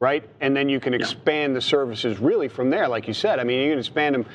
right? 0.00 0.28
And 0.40 0.56
then 0.56 0.68
you 0.68 0.80
can 0.80 0.94
expand 0.94 1.52
yeah. 1.52 1.54
the 1.54 1.60
services 1.60 2.18
really 2.18 2.48
from 2.48 2.70
there, 2.70 2.88
like 2.88 3.06
you 3.06 3.14
said. 3.14 3.38
I 3.38 3.44
mean, 3.44 3.62
you 3.62 3.70
can 3.70 3.78
expand 3.78 4.14
them, 4.14 4.26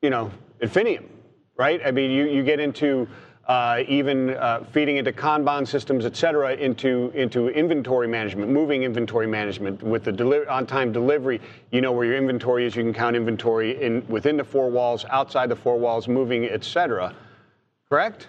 you 0.00 0.10
know, 0.10 0.30
infinitum, 0.60 1.08
right? 1.56 1.80
I 1.84 1.90
mean, 1.90 2.10
you 2.10 2.26
you 2.26 2.42
get 2.42 2.60
into 2.60 3.08
uh, 3.46 3.82
even 3.88 4.30
uh, 4.30 4.64
feeding 4.72 4.98
into 4.98 5.12
Kanban 5.12 5.66
systems, 5.66 6.04
et 6.04 6.14
cetera, 6.14 6.54
into, 6.54 7.10
into 7.14 7.48
inventory 7.48 8.06
management, 8.06 8.50
moving 8.50 8.84
inventory 8.84 9.26
management 9.26 9.82
with 9.82 10.04
the 10.04 10.12
deli- 10.12 10.46
on-time 10.46 10.92
delivery. 10.92 11.40
You 11.72 11.80
know 11.80 11.92
where 11.92 12.04
your 12.04 12.16
inventory 12.16 12.66
is. 12.66 12.76
You 12.76 12.82
can 12.84 12.94
count 12.94 13.16
inventory 13.16 13.82
in 13.82 14.06
within 14.08 14.36
the 14.36 14.44
four 14.44 14.70
walls, 14.70 15.04
outside 15.10 15.48
the 15.48 15.56
four 15.56 15.78
walls, 15.78 16.06
moving, 16.06 16.44
et 16.44 16.62
cetera. 16.62 17.14
Correct? 17.90 18.28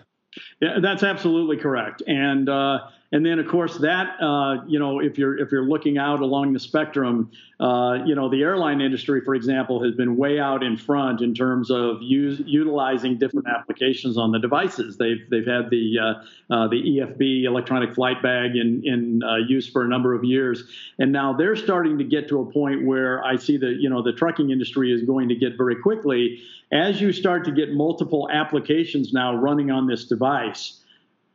Yeah, 0.61 0.79
that's 0.81 1.03
absolutely 1.03 1.57
correct. 1.57 2.01
And 2.07 2.49
uh, 2.49 2.79
and 3.13 3.25
then, 3.25 3.39
of 3.39 3.47
course, 3.47 3.77
that 3.79 4.15
uh, 4.21 4.63
you 4.65 4.79
know, 4.79 4.99
if 4.99 5.17
you're 5.17 5.37
if 5.37 5.51
you're 5.51 5.65
looking 5.65 5.97
out 5.97 6.21
along 6.21 6.53
the 6.53 6.59
spectrum, 6.59 7.29
uh, 7.59 7.99
you 8.05 8.15
know, 8.15 8.29
the 8.29 8.41
airline 8.41 8.79
industry, 8.79 9.19
for 9.19 9.35
example, 9.35 9.83
has 9.83 9.93
been 9.95 10.15
way 10.15 10.39
out 10.39 10.63
in 10.63 10.77
front 10.77 11.19
in 11.19 11.35
terms 11.35 11.69
of 11.69 12.01
use, 12.01 12.41
utilizing 12.45 13.17
different 13.17 13.47
applications 13.49 14.17
on 14.17 14.31
the 14.31 14.39
devices. 14.39 14.95
They've 14.95 15.29
they've 15.29 15.45
had 15.45 15.69
the 15.69 15.99
uh, 15.99 16.53
uh 16.53 16.67
the 16.69 16.81
EFB 16.81 17.43
electronic 17.43 17.93
flight 17.93 18.23
bag 18.23 18.55
in 18.55 18.81
in 18.85 19.23
uh, 19.23 19.35
use 19.45 19.67
for 19.67 19.83
a 19.83 19.87
number 19.89 20.13
of 20.13 20.23
years, 20.23 20.63
and 20.97 21.11
now 21.11 21.33
they're 21.33 21.57
starting 21.57 21.97
to 21.97 22.05
get 22.05 22.29
to 22.29 22.39
a 22.39 22.45
point 22.49 22.85
where 22.85 23.21
I 23.25 23.35
see 23.35 23.57
that 23.57 23.77
you 23.81 23.89
know 23.89 24.01
the 24.01 24.13
trucking 24.13 24.51
industry 24.51 24.93
is 24.93 25.03
going 25.03 25.27
to 25.27 25.35
get 25.35 25.57
very 25.57 25.75
quickly 25.75 26.41
as 26.71 27.01
you 27.01 27.11
start 27.11 27.43
to 27.43 27.51
get 27.51 27.73
multiple 27.73 28.29
applications 28.31 29.11
now 29.11 29.35
running 29.35 29.69
on 29.69 29.87
this 29.87 30.05
device 30.05 30.80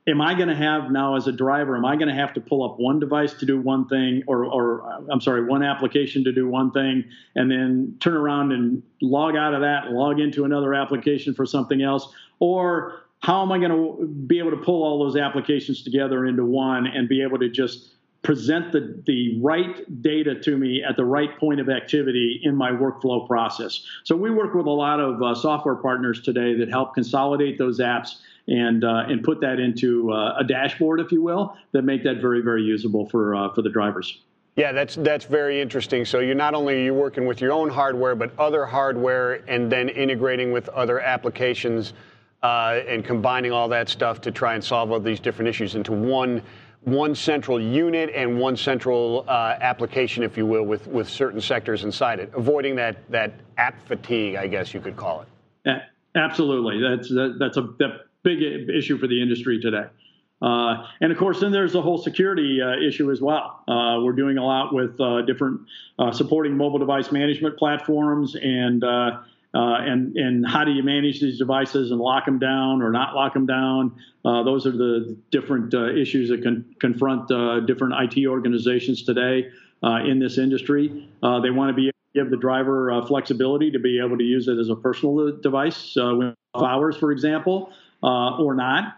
am 0.09 0.21
I 0.21 0.35
going 0.35 0.49
to 0.49 0.55
have 0.55 0.91
now 0.91 1.17
as 1.17 1.27
a 1.27 1.33
driver, 1.33 1.77
am 1.77 1.85
I 1.85 1.97
going 1.97 2.09
to 2.09 2.15
have 2.15 2.33
to 2.35 2.41
pull 2.41 2.65
up 2.65 2.79
one 2.79 3.01
device 3.01 3.35
to 3.35 3.47
do 3.47 3.61
one 3.61 3.89
thing, 3.89 4.23
or, 4.27 4.45
or 4.45 5.05
I'm 5.11 5.21
sorry, 5.21 5.45
one 5.45 5.63
application 5.63 6.23
to 6.25 6.33
do 6.33 6.49
one 6.49 6.71
thing, 6.71 7.05
and 7.35 7.51
then 7.51 7.97
turn 8.01 8.15
around 8.15 8.53
and 8.53 8.83
log 9.03 9.37
out 9.37 9.55
of 9.55 9.61
that 9.63 9.91
log 9.91 10.21
into 10.21 10.45
another 10.45 10.75
application 10.75 11.35
for 11.35 11.45
something 11.45 11.83
else? 11.83 12.13
Or 12.39 13.01
how 13.21 13.43
am 13.43 13.51
I 13.51 13.59
going 13.59 13.71
to 13.71 14.07
be 14.07 14.39
able 14.39 14.53
to 14.53 14.59
pull 14.59 14.85
all 14.85 15.05
those 15.05 15.17
applications 15.17 15.83
together 15.83 16.27
into 16.27 16.45
one 16.45 16.87
and 16.87 17.09
be 17.09 17.23
able 17.23 17.39
to 17.39 17.49
just 17.49 17.93
present 18.23 18.73
the, 18.73 19.03
the 19.07 19.41
right 19.41 20.03
data 20.03 20.35
to 20.35 20.57
me 20.57 20.83
at 20.83 20.97
the 20.97 21.05
right 21.05 21.39
point 21.39 21.61
of 21.61 21.69
activity 21.69 22.41
in 22.43 22.55
my 22.55 22.71
workflow 22.71 23.27
process? 23.27 23.85
So 24.05 24.15
we 24.15 24.31
work 24.31 24.55
with 24.55 24.67
a 24.67 24.71
lot 24.71 25.01
of 25.01 25.23
uh, 25.23 25.35
software 25.35 25.77
partners 25.77 26.21
today 26.21 26.55
that 26.59 26.69
help 26.69 26.95
consolidate 26.95 27.59
those 27.59 27.81
apps 27.81 28.17
and 28.49 28.85
uh, 28.85 29.05
and 29.09 29.23
put 29.23 29.41
that 29.41 29.59
into 29.59 30.13
uh, 30.13 30.37
a 30.39 30.45
dashboard, 30.45 31.01
if 31.01 31.11
you 31.11 31.23
will, 31.23 31.57
that 31.73 31.83
make 31.83 32.03
that 32.05 32.21
very 32.21 32.43
very 32.43 32.63
usable 32.63 33.09
for 33.09 33.35
uh, 33.35 33.53
for 33.55 33.63
the 33.63 33.71
drivers. 33.71 34.21
Yeah, 34.57 34.73
that's 34.73 34.97
that's 34.97 35.25
very 35.25 35.61
interesting. 35.61 36.05
So 36.05 36.21
you're 36.21 36.35
not 36.35 36.55
only 36.55 36.85
you're 36.85 36.95
working 36.95 37.27
with 37.27 37.41
your 37.41 37.53
own 37.53 37.69
hardware, 37.69 38.15
but 38.15 38.33
other 38.39 38.65
hardware, 38.65 39.43
and 39.49 39.71
then 39.71 39.89
integrating 39.89 40.53
with 40.53 40.69
other 40.71 41.01
applications, 41.01 41.93
uh, 42.43 42.81
and 42.89 43.05
combining 43.05 43.53
all 43.53 43.69
that 43.69 43.89
stuff 43.89 44.21
to 44.23 44.31
try 44.31 44.55
and 44.55 44.65
solve 44.65 44.93
all 44.93 45.01
these 45.01 45.21
different 45.21 45.49
issues 45.49 45.75
into 45.75 45.93
one 45.93 46.43
one 46.87 47.17
central 47.17 47.61
unit 47.61 48.11
and 48.15 48.39
one 48.39 48.57
central 48.57 49.25
uh, 49.27 49.57
application, 49.61 50.23
if 50.23 50.37
you 50.37 50.47
will, 50.47 50.63
with, 50.63 50.87
with 50.87 51.09
certain 51.09 51.41
sectors 51.41 51.83
inside 51.83 52.21
it, 52.21 52.31
avoiding 52.33 52.77
that, 52.77 52.97
that 53.11 53.33
app 53.59 53.75
fatigue, 53.89 54.37
I 54.37 54.47
guess 54.47 54.73
you 54.73 54.81
could 54.81 54.97
call 54.97 55.23
it. 55.23 55.29
Yeah, 55.65 55.83
absolutely. 56.15 56.81
That's, 56.81 57.09
that, 57.09 57.39
that's 57.41 57.57
a 57.57 57.63
that 57.81 58.06
big 58.27 58.43
issue 58.69 58.99
for 58.99 59.07
the 59.07 59.23
industry 59.23 59.61
today. 59.61 59.87
Uh, 60.43 60.87
and 61.01 61.13
of 61.13 61.17
course, 61.17 61.41
then 61.41 61.53
there's 61.53 61.73
the 61.73 61.81
whole 61.81 61.97
security 61.97 62.61
uh, 62.61 62.77
issue 62.87 63.11
as 63.11 63.23
well. 63.23 63.63
Uh, 63.67 64.01
we're 64.03 64.13
doing 64.13 64.37
a 64.37 64.45
lot 64.45 64.75
with 64.75 65.01
uh, 65.01 65.23
different 65.23 65.61
uh, 65.99 66.13
supporting 66.13 66.55
mobile 66.57 66.79
device 66.79 67.11
management 67.11 67.57
platforms 67.57 68.35
and 68.35 68.85
uh, 68.85 69.23
and 69.55 70.15
and 70.17 70.47
how 70.47 70.65
do 70.65 70.73
you 70.73 70.83
manage 70.83 71.21
these 71.21 71.39
devices 71.39 71.91
and 71.91 71.99
lock 71.99 72.27
them 72.27 72.39
down 72.39 72.83
or 72.83 72.91
not 72.91 73.15
lock 73.15 73.33
them 73.33 73.47
down? 73.47 73.97
Those 74.25 74.67
are 74.67 74.73
the 74.73 75.17
different 75.31 75.73
issues 75.73 76.29
that 76.29 76.43
can 76.43 76.67
confront 76.81 77.29
different 77.67 77.95
IT 77.97 78.27
organizations 78.27 79.05
today 79.05 79.49
in 80.05 80.19
this 80.19 80.37
industry. 80.37 81.09
They 81.23 81.51
want 81.51 81.71
to 81.71 81.75
be 81.75 81.91
give 82.15 82.29
the 82.31 82.37
driver 82.37 83.03
flexibility 83.07 83.71
to 83.71 83.79
be 83.79 83.99
able 83.99 84.19
to 84.19 84.25
use 84.25 84.49
it 84.49 84.59
as 84.59 84.69
a 84.69 84.77
personal 84.77 85.33
device, 85.41 85.97
uh, 85.97 86.33
hours, 86.55 86.97
for 86.97 87.13
example, 87.13 87.73
or 88.07 88.55
not. 88.55 88.97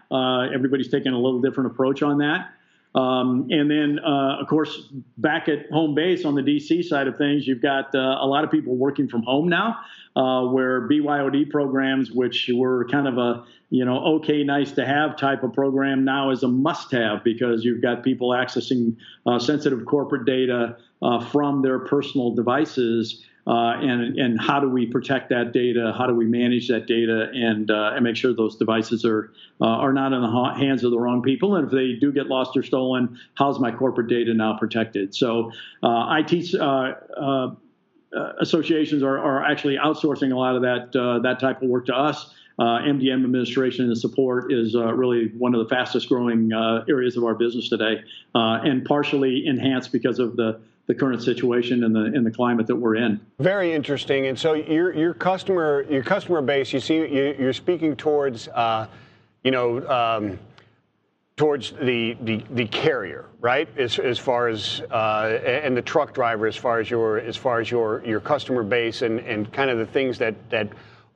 everybody's 0.53 0.89
taking 0.89 1.13
a 1.13 1.19
little 1.19 1.41
different 1.41 1.71
approach 1.71 2.01
on 2.03 2.19
that. 2.19 2.51
Um, 2.95 3.47
and 3.51 3.69
then, 3.69 3.99
uh, 3.99 4.37
of 4.41 4.47
course, 4.47 4.89
back 5.17 5.47
at 5.47 5.69
home 5.71 5.93
base 5.93 6.25
on 6.25 6.33
the 6.33 6.41
DC 6.41 6.83
side 6.83 7.07
of 7.07 7.17
things, 7.17 7.47
you've 7.47 7.61
got 7.61 7.93
uh, 7.93 8.17
a 8.19 8.25
lot 8.25 8.43
of 8.43 8.49
people 8.49 8.75
working 8.75 9.07
from 9.07 9.21
home 9.23 9.47
now, 9.47 9.77
uh, 10.15 10.43
where 10.45 10.87
BYOD 10.89 11.51
programs, 11.51 12.11
which 12.11 12.49
were 12.53 12.87
kind 12.89 13.07
of 13.07 13.17
a 13.17 13.45
you 13.69 13.85
know 13.85 14.15
okay, 14.15 14.43
nice 14.43 14.71
to 14.71 14.85
have 14.85 15.17
type 15.17 15.43
of 15.43 15.53
program, 15.53 16.03
now 16.03 16.31
is 16.31 16.41
a 16.41 16.47
must-have 16.47 17.23
because 17.23 17.63
you've 17.63 17.81
got 17.81 18.03
people 18.03 18.29
accessing 18.29 18.95
uh, 19.27 19.37
sensitive 19.37 19.85
corporate 19.85 20.25
data 20.25 20.77
uh, 21.01 21.23
from 21.29 21.61
their 21.61 21.79
personal 21.79 22.31
devices 22.31 23.25
uh, 23.49 23.79
and 23.81 24.19
and 24.19 24.39
how 24.39 24.59
do 24.59 24.69
we 24.69 24.85
protect 24.85 25.29
that 25.29 25.51
data? 25.51 25.91
How 25.97 26.05
do 26.05 26.13
we 26.13 26.25
manage 26.25 26.67
that 26.67 26.85
data 26.85 27.31
and 27.33 27.71
uh, 27.71 27.93
and 27.95 28.03
make 28.03 28.15
sure 28.15 28.31
those 28.31 28.55
devices 28.55 29.03
are 29.05 29.31
uh, 29.59 29.65
are 29.65 29.91
not 29.91 30.13
in 30.13 30.21
the 30.21 30.53
hands 30.55 30.83
of 30.83 30.91
the 30.91 30.99
wrong 30.99 31.23
people? 31.23 31.55
And 31.55 31.65
if 31.65 31.71
they 31.71 31.93
do 31.93 32.11
get 32.11 32.27
lost 32.27 32.55
or 32.55 32.61
stolen, 32.61 33.17
how's 33.33 33.59
my 33.59 33.71
corporate 33.71 34.07
data 34.07 34.35
now 34.35 34.55
protected? 34.57 35.15
So 35.15 35.51
uh, 35.81 36.21
IT. 36.23 36.53
Uh, 36.53 36.93
uh, 37.17 37.55
associations 38.39 39.03
are, 39.03 39.19
are 39.19 39.43
actually 39.43 39.77
outsourcing 39.77 40.31
a 40.31 40.35
lot 40.35 40.55
of 40.55 40.63
that 40.63 40.91
that 41.23 41.39
type 41.39 41.61
of 41.61 41.69
work 41.69 41.85
to 41.87 41.95
us. 41.95 42.33
MDM 42.59 43.23
administration 43.23 43.85
and 43.85 43.97
support 43.97 44.51
is 44.51 44.75
really 44.75 45.27
one 45.37 45.53
of 45.53 45.59
the 45.59 45.69
fastest 45.69 46.09
growing 46.09 46.51
areas 46.89 47.17
of 47.17 47.23
our 47.23 47.35
business 47.35 47.69
today, 47.69 48.03
and 48.33 48.83
partially 48.83 49.45
enhanced 49.45 49.91
because 49.91 50.17
of 50.17 50.37
the 50.37 50.59
the 50.89 50.95
current 50.95 51.21
situation 51.21 51.83
and 51.83 51.95
the 51.95 52.05
in 52.15 52.23
the 52.23 52.31
climate 52.31 52.65
that 52.65 52.75
we're 52.75 52.95
in. 52.95 53.21
Very 53.37 53.73
interesting. 53.73 54.25
And 54.25 54.37
so 54.37 54.55
your 54.55 54.91
your 54.93 55.13
customer 55.13 55.85
your 55.87 56.01
customer 56.01 56.41
base, 56.41 56.73
you 56.73 56.79
see, 56.79 56.95
you, 56.95 57.47
are 57.47 57.53
speaking 57.53 57.95
towards, 57.95 58.49
uh, 58.49 58.87
you 59.43 59.51
know. 59.51 59.87
Um, 59.87 60.39
towards 61.37 61.71
the, 61.71 62.17
the, 62.23 62.43
the, 62.49 62.65
carrier, 62.65 63.23
right? 63.39 63.69
As, 63.77 63.97
as 63.97 64.19
far 64.19 64.49
as 64.49 64.81
uh, 64.91 65.39
and 65.41 65.77
the 65.77 65.81
truck 65.81 66.13
driver, 66.13 66.47
as 66.47 66.57
far 66.57 66.81
as 66.81 66.89
your 66.89 67.19
as 67.19 67.37
far 67.37 67.61
as 67.61 67.71
your 67.71 68.03
your 68.05 68.19
customer 68.19 68.61
base 68.61 69.03
and, 69.03 69.21
and 69.21 69.49
kind 69.53 69.69
of 69.69 69.77
the 69.77 69.85
things 69.85 70.17
that 70.17 70.35
that 70.49 70.67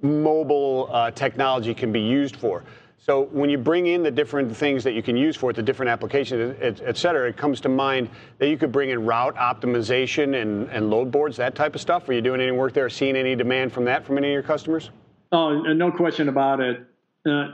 mobile 0.01 0.87
uh, 0.93 1.11
technology 1.11 1.73
can 1.73 1.91
be 1.91 1.99
used 1.99 2.37
for. 2.37 2.63
So 3.05 3.23
when 3.33 3.49
you 3.49 3.57
bring 3.57 3.87
in 3.87 4.01
the 4.01 4.11
different 4.11 4.55
things 4.55 4.81
that 4.85 4.93
you 4.93 5.03
can 5.03 5.17
use 5.17 5.35
for 5.35 5.49
it, 5.49 5.57
the 5.57 5.61
different 5.61 5.89
applications, 5.89 6.55
et, 6.61 6.79
et 6.85 6.95
cetera, 6.95 7.27
it 7.27 7.35
comes 7.35 7.59
to 7.59 7.67
mind 7.67 8.09
that 8.37 8.47
you 8.47 8.57
could 8.57 8.71
bring 8.71 8.91
in 8.91 9.05
route 9.05 9.35
optimization 9.35 10.41
and, 10.41 10.69
and 10.69 10.89
load 10.89 11.11
boards, 11.11 11.35
that 11.35 11.53
type 11.53 11.75
of 11.75 11.81
stuff. 11.81 12.07
Are 12.07 12.13
you 12.13 12.21
doing 12.21 12.39
any 12.39 12.51
work 12.51 12.71
there? 12.71 12.89
Seeing 12.89 13.17
any 13.17 13.35
demand 13.35 13.73
from 13.73 13.83
that 13.85 14.05
from 14.05 14.17
any 14.17 14.27
of 14.27 14.31
your 14.31 14.43
customers? 14.43 14.89
Oh, 15.33 15.51
no 15.51 15.91
question 15.91 16.29
about 16.29 16.61
it. 16.61 16.85
Uh, 17.29 17.49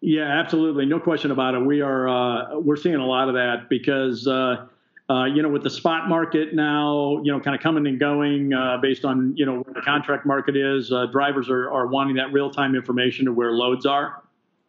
yeah, 0.00 0.40
absolutely, 0.40 0.86
no 0.86 0.98
question 0.98 1.32
about 1.32 1.54
it. 1.54 1.58
We 1.58 1.82
are 1.82 2.08
uh, 2.08 2.58
we're 2.58 2.76
seeing 2.76 2.94
a 2.94 3.06
lot 3.06 3.28
of 3.28 3.34
that 3.34 3.68
because 3.68 4.26
uh, 4.26 4.68
uh 5.10 5.24
you 5.24 5.42
know 5.42 5.50
with 5.50 5.64
the 5.64 5.70
spot 5.70 6.08
market 6.08 6.54
now, 6.54 7.20
you 7.22 7.30
know, 7.30 7.40
kind 7.40 7.54
of 7.54 7.62
coming 7.62 7.86
and 7.86 8.00
going 8.00 8.54
uh, 8.54 8.78
based 8.80 9.04
on 9.04 9.36
you 9.36 9.44
know 9.44 9.60
where 9.60 9.74
the 9.74 9.82
contract 9.82 10.24
market 10.24 10.56
is. 10.56 10.90
Uh, 10.90 11.06
drivers 11.06 11.50
are, 11.50 11.70
are 11.70 11.88
wanting 11.88 12.16
that 12.16 12.32
real 12.32 12.50
time 12.50 12.74
information 12.74 13.26
to 13.26 13.32
where 13.34 13.52
loads 13.52 13.84
are. 13.84 14.22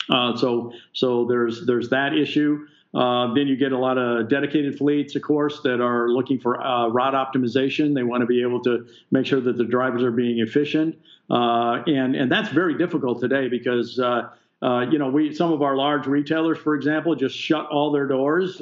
Uh, 0.09 0.35
so 0.35 0.73
so 0.93 1.25
there's 1.25 1.65
there's 1.65 1.89
that 1.89 2.13
issue. 2.13 2.65
Uh, 2.93 3.33
then 3.33 3.47
you 3.47 3.57
get 3.57 3.71
a 3.71 3.77
lot 3.77 3.97
of 3.97 4.29
dedicated 4.29 4.77
fleets, 4.77 5.15
of 5.15 5.21
course, 5.23 5.61
that 5.61 5.81
are 5.81 6.09
looking 6.09 6.39
for 6.39 6.61
uh, 6.61 6.87
route 6.89 7.15
optimization. 7.15 7.95
They 7.95 8.03
want 8.03 8.21
to 8.21 8.27
be 8.27 8.41
able 8.43 8.61
to 8.63 8.85
make 9.09 9.25
sure 9.25 9.41
that 9.41 9.57
the 9.57 9.63
drivers 9.63 10.03
are 10.03 10.11
being 10.11 10.39
efficient, 10.39 10.95
uh, 11.29 11.81
and 11.87 12.15
and 12.15 12.31
that's 12.31 12.49
very 12.49 12.77
difficult 12.77 13.19
today 13.19 13.47
because. 13.47 13.99
Uh, 13.99 14.29
uh, 14.61 14.89
you 14.89 14.97
know, 14.97 15.09
we 15.09 15.33
some 15.33 15.51
of 15.51 15.61
our 15.61 15.75
large 15.75 16.07
retailers, 16.07 16.57
for 16.57 16.73
example, 16.73 17.13
just 17.15 17.37
shut 17.37 17.65
all 17.65 17.91
their 17.91 18.07
doors 18.07 18.59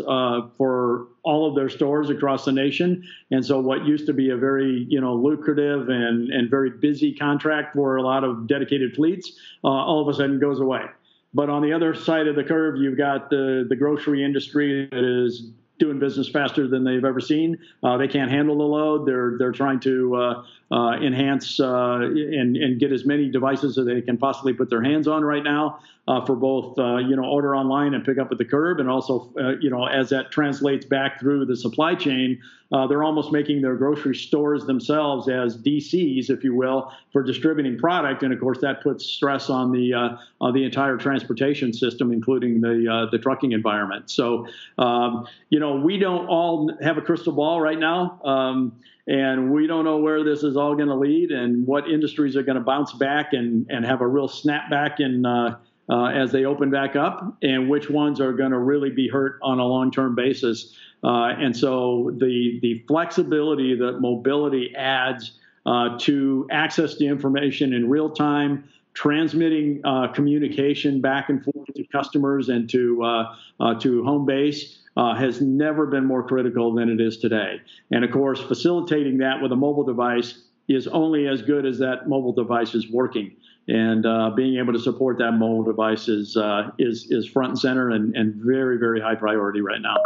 for 0.58 1.06
all 1.22 1.48
of 1.48 1.54
their 1.54 1.70
stores 1.70 2.10
across 2.10 2.44
the 2.44 2.52
nation, 2.52 3.08
and 3.30 3.46
so 3.46 3.60
what 3.60 3.86
used 3.86 4.08
to 4.08 4.14
be 4.14 4.32
a 4.32 4.36
very 4.36 4.88
you 4.90 5.00
know 5.00 5.14
lucrative 5.14 5.90
and 5.90 6.32
and 6.32 6.50
very 6.50 6.72
busy 6.72 7.14
contract 7.14 7.76
for 7.76 7.98
a 7.98 8.02
lot 8.02 8.24
of 8.24 8.48
dedicated 8.48 8.96
fleets, 8.96 9.34
all 9.64 10.02
of 10.02 10.08
a 10.08 10.18
sudden 10.18 10.40
goes 10.40 10.60
away. 10.60 10.86
But 11.34 11.50
on 11.50 11.62
the 11.62 11.72
other 11.72 11.94
side 11.94 12.28
of 12.28 12.36
the 12.36 12.44
curve, 12.44 12.76
you've 12.78 12.98
got 12.98 13.30
the, 13.30 13.66
the 13.68 13.76
grocery 13.76 14.24
industry 14.24 14.88
that 14.92 15.26
is 15.26 15.52
doing 15.82 15.98
business 15.98 16.30
faster 16.30 16.68
than 16.68 16.84
they've 16.84 17.04
ever 17.04 17.20
seen. 17.20 17.58
Uh, 17.82 17.98
they 17.98 18.08
can't 18.08 18.30
handle 18.30 18.56
the 18.56 18.64
load. 18.64 19.08
They're 19.08 19.36
they're 19.38 19.52
trying 19.52 19.80
to 19.82 20.16
uh, 20.16 20.44
uh, 20.72 20.92
enhance 21.02 21.60
uh, 21.60 22.02
and 22.02 22.56
and 22.56 22.80
get 22.80 22.92
as 22.92 23.04
many 23.04 23.30
devices 23.30 23.78
as 23.78 23.88
they 23.88 24.02
can 24.02 24.18
possibly 24.18 24.54
put 24.54 24.70
their 24.70 24.84
hands 24.84 25.08
on 25.08 25.24
right 25.24 25.44
now 25.44 25.80
uh, 26.08 26.24
for 26.24 26.36
both 26.36 26.78
you 26.78 27.16
know 27.16 27.26
order 27.26 27.56
online 27.56 27.96
and 27.96 28.06
pick 28.06 28.20
up 28.20 28.32
at 28.32 28.38
the 28.38 28.46
curb, 28.46 28.80
and 28.80 28.90
also 28.90 29.34
you 29.60 29.72
know 29.72 29.86
as 29.86 30.10
that 30.10 30.32
translates 30.32 30.86
back 30.86 31.20
through 31.20 31.46
the 31.46 31.58
supply 31.58 31.96
chain, 31.96 32.40
they're 32.88 33.04
almost 33.04 33.32
making 33.32 33.64
their 33.64 33.76
grocery 33.76 34.16
stores 34.16 34.66
themselves 34.66 35.28
as 35.28 35.58
DCs, 35.58 36.30
if 36.30 36.44
you 36.44 36.54
will, 36.54 36.94
for 37.12 37.24
distributing 37.24 37.78
product, 37.78 38.22
and 38.22 38.32
of 38.32 38.40
course 38.40 38.60
that 38.62 38.84
puts 38.84 39.04
stress 39.04 39.50
on 39.50 39.72
the 39.72 40.18
on 40.40 40.54
the 40.54 40.64
entire 40.64 40.96
transportation 40.96 41.74
system, 41.74 42.14
including 42.14 42.62
the 42.62 43.10
the 43.12 43.18
trucking 43.18 43.52
environment. 43.52 44.12
So 44.12 44.48
um, 44.78 45.28
you 45.50 45.60
know 45.60 45.71
we 45.76 45.98
don't 45.98 46.28
all 46.28 46.72
have 46.82 46.98
a 46.98 47.02
crystal 47.02 47.34
ball 47.34 47.62
right 47.62 47.80
now. 47.80 48.20
Um, 48.24 48.74
and 49.08 49.52
we 49.52 49.68
don't 49.68 49.84
know 49.84 49.98
where 49.98 50.24
this 50.24 50.44
is 50.44 50.56
all 50.56 50.76
going 50.76 50.88
to 50.88 50.96
lead 50.96 51.32
and 51.32 51.66
what 51.66 51.90
industries 51.90 52.36
are 52.36 52.44
going 52.44 52.58
to 52.58 52.64
bounce 52.64 52.94
back 52.94 53.34
and, 53.34 53.66
and 53.70 53.86
have 53.86 54.02
a 54.02 54.08
real 54.08 54.28
snapback 54.28 55.00
in 55.00 55.26
uh, 55.26 55.58
uh, 55.90 56.06
as 56.06 56.32
they 56.32 56.46
open 56.46 56.70
back 56.70 56.96
up, 56.96 57.38
and 57.42 57.70
which 57.70 57.90
ones 57.90 58.22
are 58.22 58.32
going 58.32 58.52
to 58.52 58.60
really 58.60 58.90
be 58.90 59.10
hurt 59.10 59.40
on 59.42 59.60
a 59.60 59.66
long-term 59.66 60.16
basis. 60.16 60.74
Uh, 61.04 61.34
and 61.38 61.58
so 61.58 62.12
the 62.18 62.60
the 62.62 62.84
flexibility 62.88 63.76
that 63.76 64.00
mobility 64.00 64.74
adds 64.76 65.34
uh, 65.66 65.98
to 65.98 66.48
access 66.52 66.96
to 66.96 67.06
information 67.06 67.74
in 67.74 67.90
real 67.90 68.10
time, 68.10 68.70
transmitting 68.94 69.82
uh, 69.84 70.08
communication 70.10 71.02
back 71.02 71.30
and 71.30 71.44
forth 71.44 71.74
to 71.76 71.84
customers 71.86 72.50
and 72.50 72.70
to 72.70 73.04
uh, 73.04 73.80
to 73.80 74.04
home 74.04 74.26
base 74.26 74.80
uh, 74.98 75.16
has 75.16 75.42
never 75.42 75.86
been 75.86 76.06
more 76.06 76.24
critical 76.24 76.74
than 76.74 76.90
it 76.90 77.00
is 77.00 77.18
today. 77.18 77.62
And 77.92 78.04
of 78.04 78.12
course, 78.12 78.42
facilitating 78.42 79.18
that 79.20 79.42
with 79.42 79.52
a 79.52 79.56
mobile 79.56 79.84
device 79.84 80.44
is 80.68 80.88
only 80.88 81.28
as 81.28 81.42
good 81.42 81.66
as 81.66 81.80
that 81.80 82.08
mobile 82.08 82.34
device 82.34 82.76
is 82.76 82.90
working. 82.90 83.36
And 83.68 84.06
uh, 84.06 84.32
being 84.32 84.58
able 84.58 84.74
to 84.74 84.80
support 84.80 85.18
that 85.20 85.34
mobile 85.34 85.64
device 85.64 86.08
is, 86.08 86.36
uh, 86.36 86.72
is, 86.78 87.08
is 87.10 87.26
front 87.28 87.52
and 87.52 87.60
center 87.60 87.92
and, 87.92 88.16
and 88.16 88.36
very, 88.36 88.78
very 88.78 89.00
high 89.00 89.16
priority 89.16 89.62
right 89.62 89.82
now. 89.82 89.98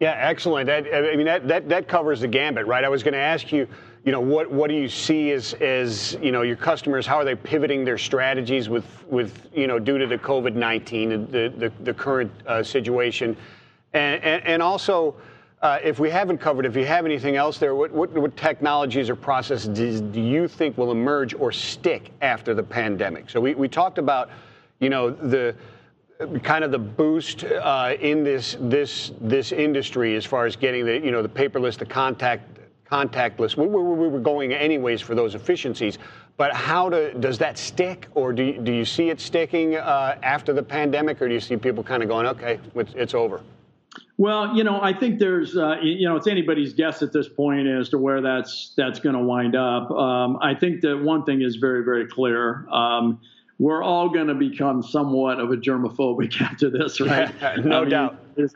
Yeah, 0.00 0.16
excellent. 0.18 0.66
That, 0.66 0.86
I 0.94 1.14
mean, 1.14 1.26
that, 1.26 1.46
that, 1.46 1.68
that 1.68 1.86
covers 1.86 2.22
the 2.22 2.28
gambit, 2.28 2.66
right? 2.66 2.84
I 2.84 2.88
was 2.88 3.02
going 3.02 3.12
to 3.12 3.20
ask 3.20 3.52
you, 3.52 3.68
you 4.02 4.12
know, 4.12 4.20
what, 4.20 4.50
what 4.50 4.70
do 4.70 4.74
you 4.74 4.88
see 4.88 5.30
as, 5.32 5.52
as, 5.54 6.16
you 6.22 6.32
know, 6.32 6.40
your 6.40 6.56
customers, 6.56 7.06
how 7.06 7.16
are 7.16 7.24
they 7.24 7.34
pivoting 7.34 7.84
their 7.84 7.98
strategies 7.98 8.70
with, 8.70 8.86
with 9.08 9.48
you 9.54 9.66
know, 9.66 9.78
due 9.78 9.98
to 9.98 10.06
the 10.06 10.16
COVID-19, 10.16 11.30
the, 11.30 11.50
the, 11.50 11.72
the 11.84 11.92
current 11.92 12.32
uh, 12.46 12.62
situation? 12.62 13.36
And, 13.92 14.24
and, 14.24 14.46
and 14.46 14.62
also, 14.62 15.16
uh, 15.60 15.78
if 15.82 15.98
we 15.98 16.08
haven't 16.08 16.38
covered, 16.38 16.64
if 16.64 16.76
you 16.76 16.86
have 16.86 17.04
anything 17.04 17.36
else 17.36 17.58
there, 17.58 17.74
what, 17.74 17.90
what, 17.90 18.10
what 18.14 18.34
technologies 18.38 19.10
or 19.10 19.16
processes 19.16 20.00
do 20.00 20.22
you 20.22 20.48
think 20.48 20.78
will 20.78 20.92
emerge 20.92 21.34
or 21.34 21.52
stick 21.52 22.10
after 22.22 22.54
the 22.54 22.62
pandemic? 22.62 23.28
So 23.28 23.38
we, 23.38 23.54
we 23.54 23.68
talked 23.68 23.98
about, 23.98 24.30
you 24.78 24.88
know, 24.88 25.10
the 25.10 25.54
kind 26.42 26.64
of 26.64 26.70
the 26.70 26.78
boost 26.78 27.44
uh, 27.44 27.94
in 28.00 28.24
this 28.24 28.56
this 28.60 29.12
this 29.20 29.52
industry 29.52 30.16
as 30.16 30.24
far 30.24 30.46
as 30.46 30.56
getting 30.56 30.84
the 30.84 30.98
you 30.98 31.10
know 31.10 31.22
the 31.22 31.28
paperless, 31.28 31.78
the 31.78 31.86
contact 31.86 32.58
contactless. 32.90 33.56
We, 33.56 33.66
we, 33.66 33.82
we 33.82 34.08
were 34.08 34.18
going 34.18 34.52
anyways 34.52 35.00
for 35.00 35.14
those 35.14 35.34
efficiencies, 35.34 35.98
but 36.36 36.52
how 36.52 36.88
do, 36.88 37.12
does 37.20 37.38
that 37.38 37.56
stick, 37.56 38.08
or 38.14 38.32
do 38.32 38.42
you, 38.42 38.60
do 38.60 38.72
you 38.72 38.84
see 38.84 39.10
it 39.10 39.20
sticking 39.20 39.76
uh, 39.76 40.18
after 40.22 40.52
the 40.52 40.62
pandemic, 40.62 41.22
or 41.22 41.28
do 41.28 41.34
you 41.34 41.40
see 41.40 41.56
people 41.56 41.84
kind 41.84 42.02
of 42.02 42.08
going, 42.08 42.26
okay, 42.26 42.58
it's, 42.74 42.92
it's 42.96 43.14
over? 43.14 43.42
Well, 44.18 44.56
you 44.56 44.64
know, 44.64 44.80
I 44.82 44.92
think 44.92 45.18
there's, 45.18 45.56
uh, 45.56 45.76
you 45.82 46.06
know, 46.08 46.16
it's 46.16 46.26
anybody's 46.26 46.74
guess 46.74 47.00
at 47.02 47.12
this 47.12 47.28
point 47.28 47.66
as 47.68 47.88
to 47.90 47.98
where 47.98 48.20
that's 48.20 48.74
that's 48.76 49.00
going 49.00 49.14
to 49.14 49.22
wind 49.22 49.56
up. 49.56 49.90
Um, 49.90 50.38
I 50.42 50.54
think 50.54 50.82
that 50.82 51.00
one 51.02 51.24
thing 51.24 51.42
is 51.42 51.56
very, 51.56 51.84
very 51.84 52.06
clear. 52.06 52.68
Um, 52.70 53.20
we're 53.60 53.82
all 53.82 54.08
going 54.08 54.26
to 54.26 54.34
become 54.34 54.82
somewhat 54.82 55.38
of 55.38 55.52
a 55.52 55.56
germophobic 55.56 56.40
after 56.40 56.70
this, 56.70 56.98
right? 56.98 57.30
Yeah, 57.40 57.56
no 57.64 57.76
I 57.76 57.80
mean, 57.82 57.90
doubt. 57.90 58.16
There's 58.34 58.54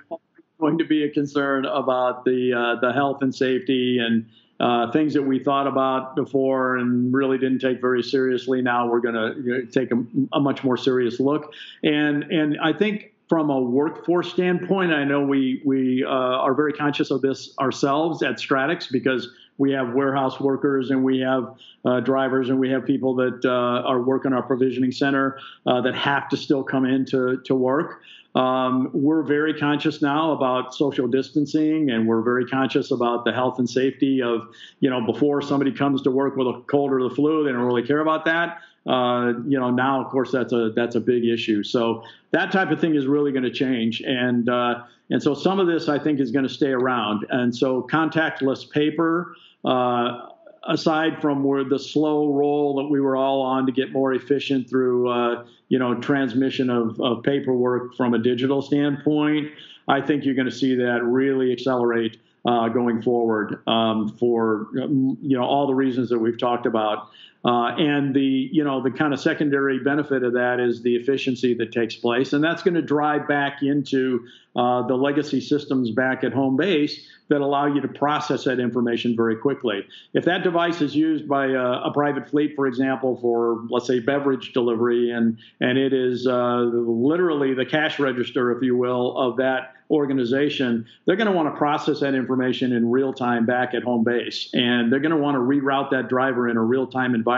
going 0.58 0.78
to 0.78 0.84
be 0.84 1.04
a 1.04 1.10
concern 1.10 1.66
about 1.66 2.24
the 2.24 2.54
uh, 2.54 2.80
the 2.80 2.92
health 2.92 3.18
and 3.20 3.32
safety 3.32 3.98
and 3.98 4.26
uh, 4.58 4.90
things 4.92 5.12
that 5.12 5.22
we 5.22 5.38
thought 5.38 5.66
about 5.66 6.16
before 6.16 6.78
and 6.78 7.12
really 7.12 7.36
didn't 7.36 7.58
take 7.58 7.82
very 7.82 8.02
seriously. 8.02 8.62
Now 8.62 8.88
we're 8.88 9.00
going 9.00 9.14
to 9.14 9.66
take 9.66 9.92
a, 9.92 10.02
a, 10.32 10.40
much 10.40 10.64
more 10.64 10.78
serious 10.78 11.20
look, 11.20 11.52
and 11.82 12.24
and 12.24 12.56
I 12.62 12.72
think 12.72 13.12
from 13.28 13.50
a 13.50 13.60
workforce 13.60 14.30
standpoint, 14.30 14.94
I 14.94 15.04
know 15.04 15.20
we 15.20 15.60
we 15.66 16.02
uh, 16.02 16.08
are 16.08 16.54
very 16.54 16.72
conscious 16.72 17.10
of 17.10 17.20
this 17.20 17.54
ourselves 17.58 18.22
at 18.22 18.36
Stratix 18.36 18.90
because 18.90 19.28
we 19.58 19.70
have 19.72 19.94
warehouse 19.94 20.40
workers 20.40 20.90
and 20.90 21.04
we 21.04 21.20
have 21.20 21.54
uh, 21.84 22.00
drivers 22.00 22.48
and 22.48 22.58
we 22.58 22.70
have 22.70 22.84
people 22.84 23.14
that 23.14 23.44
uh, 23.44 23.86
are 23.88 24.02
working 24.02 24.32
our 24.32 24.42
provisioning 24.42 24.92
center 24.92 25.38
uh, 25.66 25.80
that 25.80 25.94
have 25.94 26.28
to 26.28 26.36
still 26.36 26.62
come 26.62 26.84
in 26.84 27.04
to, 27.06 27.40
to 27.44 27.54
work. 27.54 28.02
Um, 28.34 28.90
we're 28.92 29.22
very 29.22 29.54
conscious 29.54 30.02
now 30.02 30.32
about 30.32 30.74
social 30.74 31.06
distancing 31.06 31.90
and 31.90 32.08
we're 32.08 32.22
very 32.22 32.44
conscious 32.46 32.90
about 32.90 33.24
the 33.24 33.32
health 33.32 33.60
and 33.60 33.70
safety 33.70 34.20
of, 34.20 34.48
you 34.80 34.90
know, 34.90 35.06
before 35.06 35.40
somebody 35.40 35.70
comes 35.70 36.02
to 36.02 36.10
work 36.10 36.36
with 36.36 36.48
a 36.48 36.60
cold 36.66 36.92
or 36.92 37.08
the 37.08 37.14
flu, 37.14 37.44
they 37.44 37.52
don't 37.52 37.60
really 37.60 37.86
care 37.86 38.00
about 38.00 38.24
that. 38.24 38.58
Uh, 38.86 39.32
you 39.46 39.58
know, 39.58 39.70
now 39.70 40.04
of 40.04 40.10
course 40.10 40.30
that's 40.30 40.52
a 40.52 40.70
that's 40.76 40.94
a 40.94 41.00
big 41.00 41.24
issue. 41.24 41.62
So 41.62 42.02
that 42.32 42.52
type 42.52 42.70
of 42.70 42.80
thing 42.80 42.94
is 42.94 43.06
really 43.06 43.32
going 43.32 43.44
to 43.44 43.50
change, 43.50 44.02
and 44.02 44.48
uh, 44.48 44.82
and 45.10 45.22
so 45.22 45.34
some 45.34 45.58
of 45.58 45.66
this 45.66 45.88
I 45.88 45.98
think 45.98 46.20
is 46.20 46.30
going 46.30 46.46
to 46.46 46.52
stay 46.52 46.70
around. 46.70 47.26
And 47.30 47.54
so 47.54 47.86
contactless 47.90 48.70
paper, 48.70 49.36
uh, 49.64 50.28
aside 50.68 51.22
from 51.22 51.44
where 51.44 51.64
the 51.64 51.78
slow 51.78 52.30
roll 52.32 52.76
that 52.76 52.88
we 52.88 53.00
were 53.00 53.16
all 53.16 53.40
on 53.40 53.64
to 53.66 53.72
get 53.72 53.90
more 53.90 54.12
efficient 54.12 54.68
through 54.68 55.08
uh, 55.08 55.46
you 55.68 55.78
know 55.78 55.94
transmission 55.94 56.68
of, 56.68 57.00
of 57.00 57.22
paperwork 57.22 57.96
from 57.96 58.12
a 58.12 58.18
digital 58.18 58.60
standpoint, 58.60 59.50
I 59.88 60.02
think 60.02 60.26
you're 60.26 60.34
going 60.34 60.50
to 60.50 60.54
see 60.54 60.74
that 60.76 61.00
really 61.02 61.52
accelerate. 61.52 62.18
Uh, 62.46 62.68
going 62.68 63.00
forward 63.00 63.66
um, 63.66 64.06
for 64.18 64.68
you 64.74 65.16
know 65.22 65.42
all 65.42 65.66
the 65.66 65.74
reasons 65.74 66.10
that 66.10 66.18
we've 66.18 66.36
talked 66.36 66.66
about. 66.66 67.08
Uh, 67.44 67.74
and 67.76 68.14
the 68.14 68.48
you 68.52 68.64
know 68.64 68.82
the 68.82 68.90
kind 68.90 69.12
of 69.12 69.20
secondary 69.20 69.78
benefit 69.78 70.22
of 70.22 70.32
that 70.32 70.60
is 70.60 70.82
the 70.82 70.96
efficiency 70.96 71.52
that 71.52 71.72
takes 71.72 71.94
place, 71.94 72.32
and 72.32 72.42
that's 72.42 72.62
going 72.62 72.74
to 72.74 72.82
drive 72.82 73.28
back 73.28 73.62
into 73.62 74.26
uh, 74.56 74.86
the 74.86 74.94
legacy 74.94 75.42
systems 75.42 75.90
back 75.90 76.24
at 76.24 76.32
home 76.32 76.56
base 76.56 77.06
that 77.28 77.42
allow 77.42 77.66
you 77.66 77.80
to 77.82 77.88
process 77.88 78.44
that 78.44 78.60
information 78.60 79.14
very 79.14 79.36
quickly. 79.36 79.86
If 80.14 80.24
that 80.24 80.42
device 80.42 80.80
is 80.80 80.94
used 80.94 81.28
by 81.28 81.48
a, 81.48 81.88
a 81.88 81.90
private 81.92 82.30
fleet, 82.30 82.54
for 82.56 82.66
example, 82.66 83.18
for 83.20 83.64
let's 83.68 83.86
say 83.86 84.00
beverage 84.00 84.54
delivery, 84.54 85.10
and 85.10 85.38
and 85.60 85.76
it 85.76 85.92
is 85.92 86.26
uh, 86.26 86.60
literally 86.62 87.52
the 87.52 87.66
cash 87.66 87.98
register, 87.98 88.52
if 88.52 88.62
you 88.62 88.74
will, 88.74 89.18
of 89.18 89.36
that 89.36 89.74
organization, 89.90 90.86
they're 91.04 91.16
going 91.16 91.26
to 91.26 91.32
want 91.32 91.52
to 91.52 91.58
process 91.58 92.00
that 92.00 92.14
information 92.14 92.72
in 92.72 92.90
real 92.90 93.12
time 93.12 93.46
back 93.46 93.74
at 93.74 93.82
home 93.82 94.02
base. 94.02 94.48
And 94.52 94.90
they're 94.90 95.00
going 95.00 95.12
to 95.12 95.18
want 95.18 95.34
to 95.34 95.40
reroute 95.40 95.90
that 95.90 96.08
driver 96.08 96.48
in 96.48 96.56
a 96.56 96.62
real 96.62 96.86
time 96.86 97.14
environment. 97.14 97.33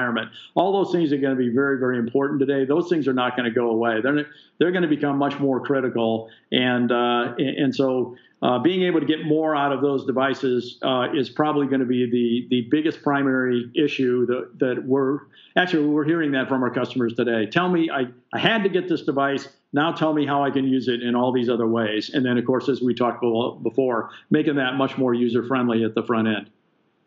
All 0.54 0.72
those 0.72 0.92
things 0.92 1.12
are 1.12 1.18
going 1.18 1.36
to 1.36 1.42
be 1.42 1.50
very, 1.54 1.78
very 1.78 1.98
important 1.98 2.40
today. 2.40 2.64
Those 2.64 2.88
things 2.88 3.08
are 3.08 3.12
not 3.12 3.36
going 3.36 3.48
to 3.48 3.54
go 3.54 3.70
away. 3.70 4.00
They're, 4.02 4.26
they're 4.58 4.72
going 4.72 4.82
to 4.82 4.88
become 4.88 5.18
much 5.18 5.38
more 5.38 5.60
critical. 5.60 6.30
And, 6.52 6.90
uh, 6.92 7.34
and 7.38 7.74
so 7.74 8.16
uh, 8.42 8.58
being 8.58 8.82
able 8.82 9.00
to 9.00 9.06
get 9.06 9.24
more 9.24 9.56
out 9.56 9.72
of 9.72 9.80
those 9.80 10.04
devices 10.04 10.78
uh, 10.82 11.06
is 11.14 11.30
probably 11.30 11.66
going 11.66 11.80
to 11.80 11.86
be 11.86 12.04
the, 12.10 12.46
the 12.50 12.68
biggest 12.70 13.02
primary 13.02 13.70
issue 13.74 14.26
that, 14.26 14.58
that 14.58 14.84
we're 14.86 15.20
actually 15.56 15.86
we're 15.86 16.04
hearing 16.04 16.32
that 16.32 16.48
from 16.48 16.62
our 16.62 16.70
customers 16.70 17.14
today. 17.14 17.46
Tell 17.46 17.68
me, 17.68 17.90
I, 17.90 18.06
I 18.32 18.38
had 18.38 18.62
to 18.64 18.68
get 18.68 18.88
this 18.88 19.02
device. 19.02 19.48
Now 19.72 19.92
tell 19.92 20.12
me 20.12 20.26
how 20.26 20.44
I 20.44 20.50
can 20.50 20.66
use 20.66 20.88
it 20.88 21.02
in 21.02 21.14
all 21.14 21.32
these 21.32 21.48
other 21.48 21.66
ways. 21.66 22.10
And 22.12 22.24
then, 22.24 22.36
of 22.36 22.44
course, 22.44 22.68
as 22.68 22.82
we 22.82 22.94
talked 22.94 23.22
before, 23.62 24.10
making 24.30 24.56
that 24.56 24.74
much 24.74 24.98
more 24.98 25.14
user 25.14 25.42
friendly 25.42 25.82
at 25.84 25.94
the 25.94 26.02
front 26.02 26.28
end. 26.28 26.50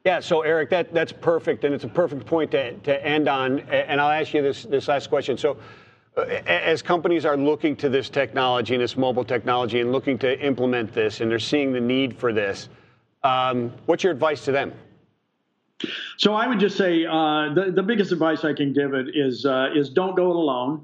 Yeah, 0.05 0.21
so 0.21 0.41
Erik, 0.41 0.69
that, 0.69 0.93
that's 0.93 1.11
perfect, 1.11 1.65
and 1.65 1.75
it's 1.75 1.83
a 1.83 1.89
perfect 1.89 2.25
point 2.25 2.51
to, 2.51 2.73
to 2.73 3.05
end 3.05 3.27
on. 3.27 3.59
And 3.69 3.99
I'll 3.99 4.11
ask 4.11 4.33
you 4.33 4.41
this, 4.41 4.63
this 4.63 4.87
last 4.87 5.09
question. 5.09 5.37
So, 5.37 5.57
as 6.47 6.81
companies 6.81 7.25
are 7.25 7.37
looking 7.37 7.75
to 7.77 7.89
this 7.89 8.09
technology 8.09 8.73
and 8.73 8.83
this 8.83 8.97
mobile 8.97 9.23
technology 9.23 9.79
and 9.81 9.91
looking 9.91 10.17
to 10.19 10.39
implement 10.45 10.93
this, 10.93 11.21
and 11.21 11.29
they're 11.29 11.39
seeing 11.39 11.71
the 11.71 11.79
need 11.79 12.17
for 12.17 12.33
this, 12.33 12.69
um, 13.23 13.73
what's 13.85 14.03
your 14.03 14.11
advice 14.11 14.43
to 14.45 14.51
them? 14.51 14.73
So 16.17 16.33
I 16.33 16.47
would 16.47 16.59
just 16.59 16.77
say 16.77 17.05
uh, 17.05 17.53
the 17.53 17.71
the 17.73 17.83
biggest 17.83 18.11
advice 18.11 18.43
I 18.43 18.53
can 18.53 18.73
give 18.73 18.93
it 18.93 19.15
is 19.15 19.45
uh, 19.45 19.69
is 19.73 19.89
don't 19.89 20.15
go 20.15 20.29
it 20.29 20.35
alone 20.35 20.83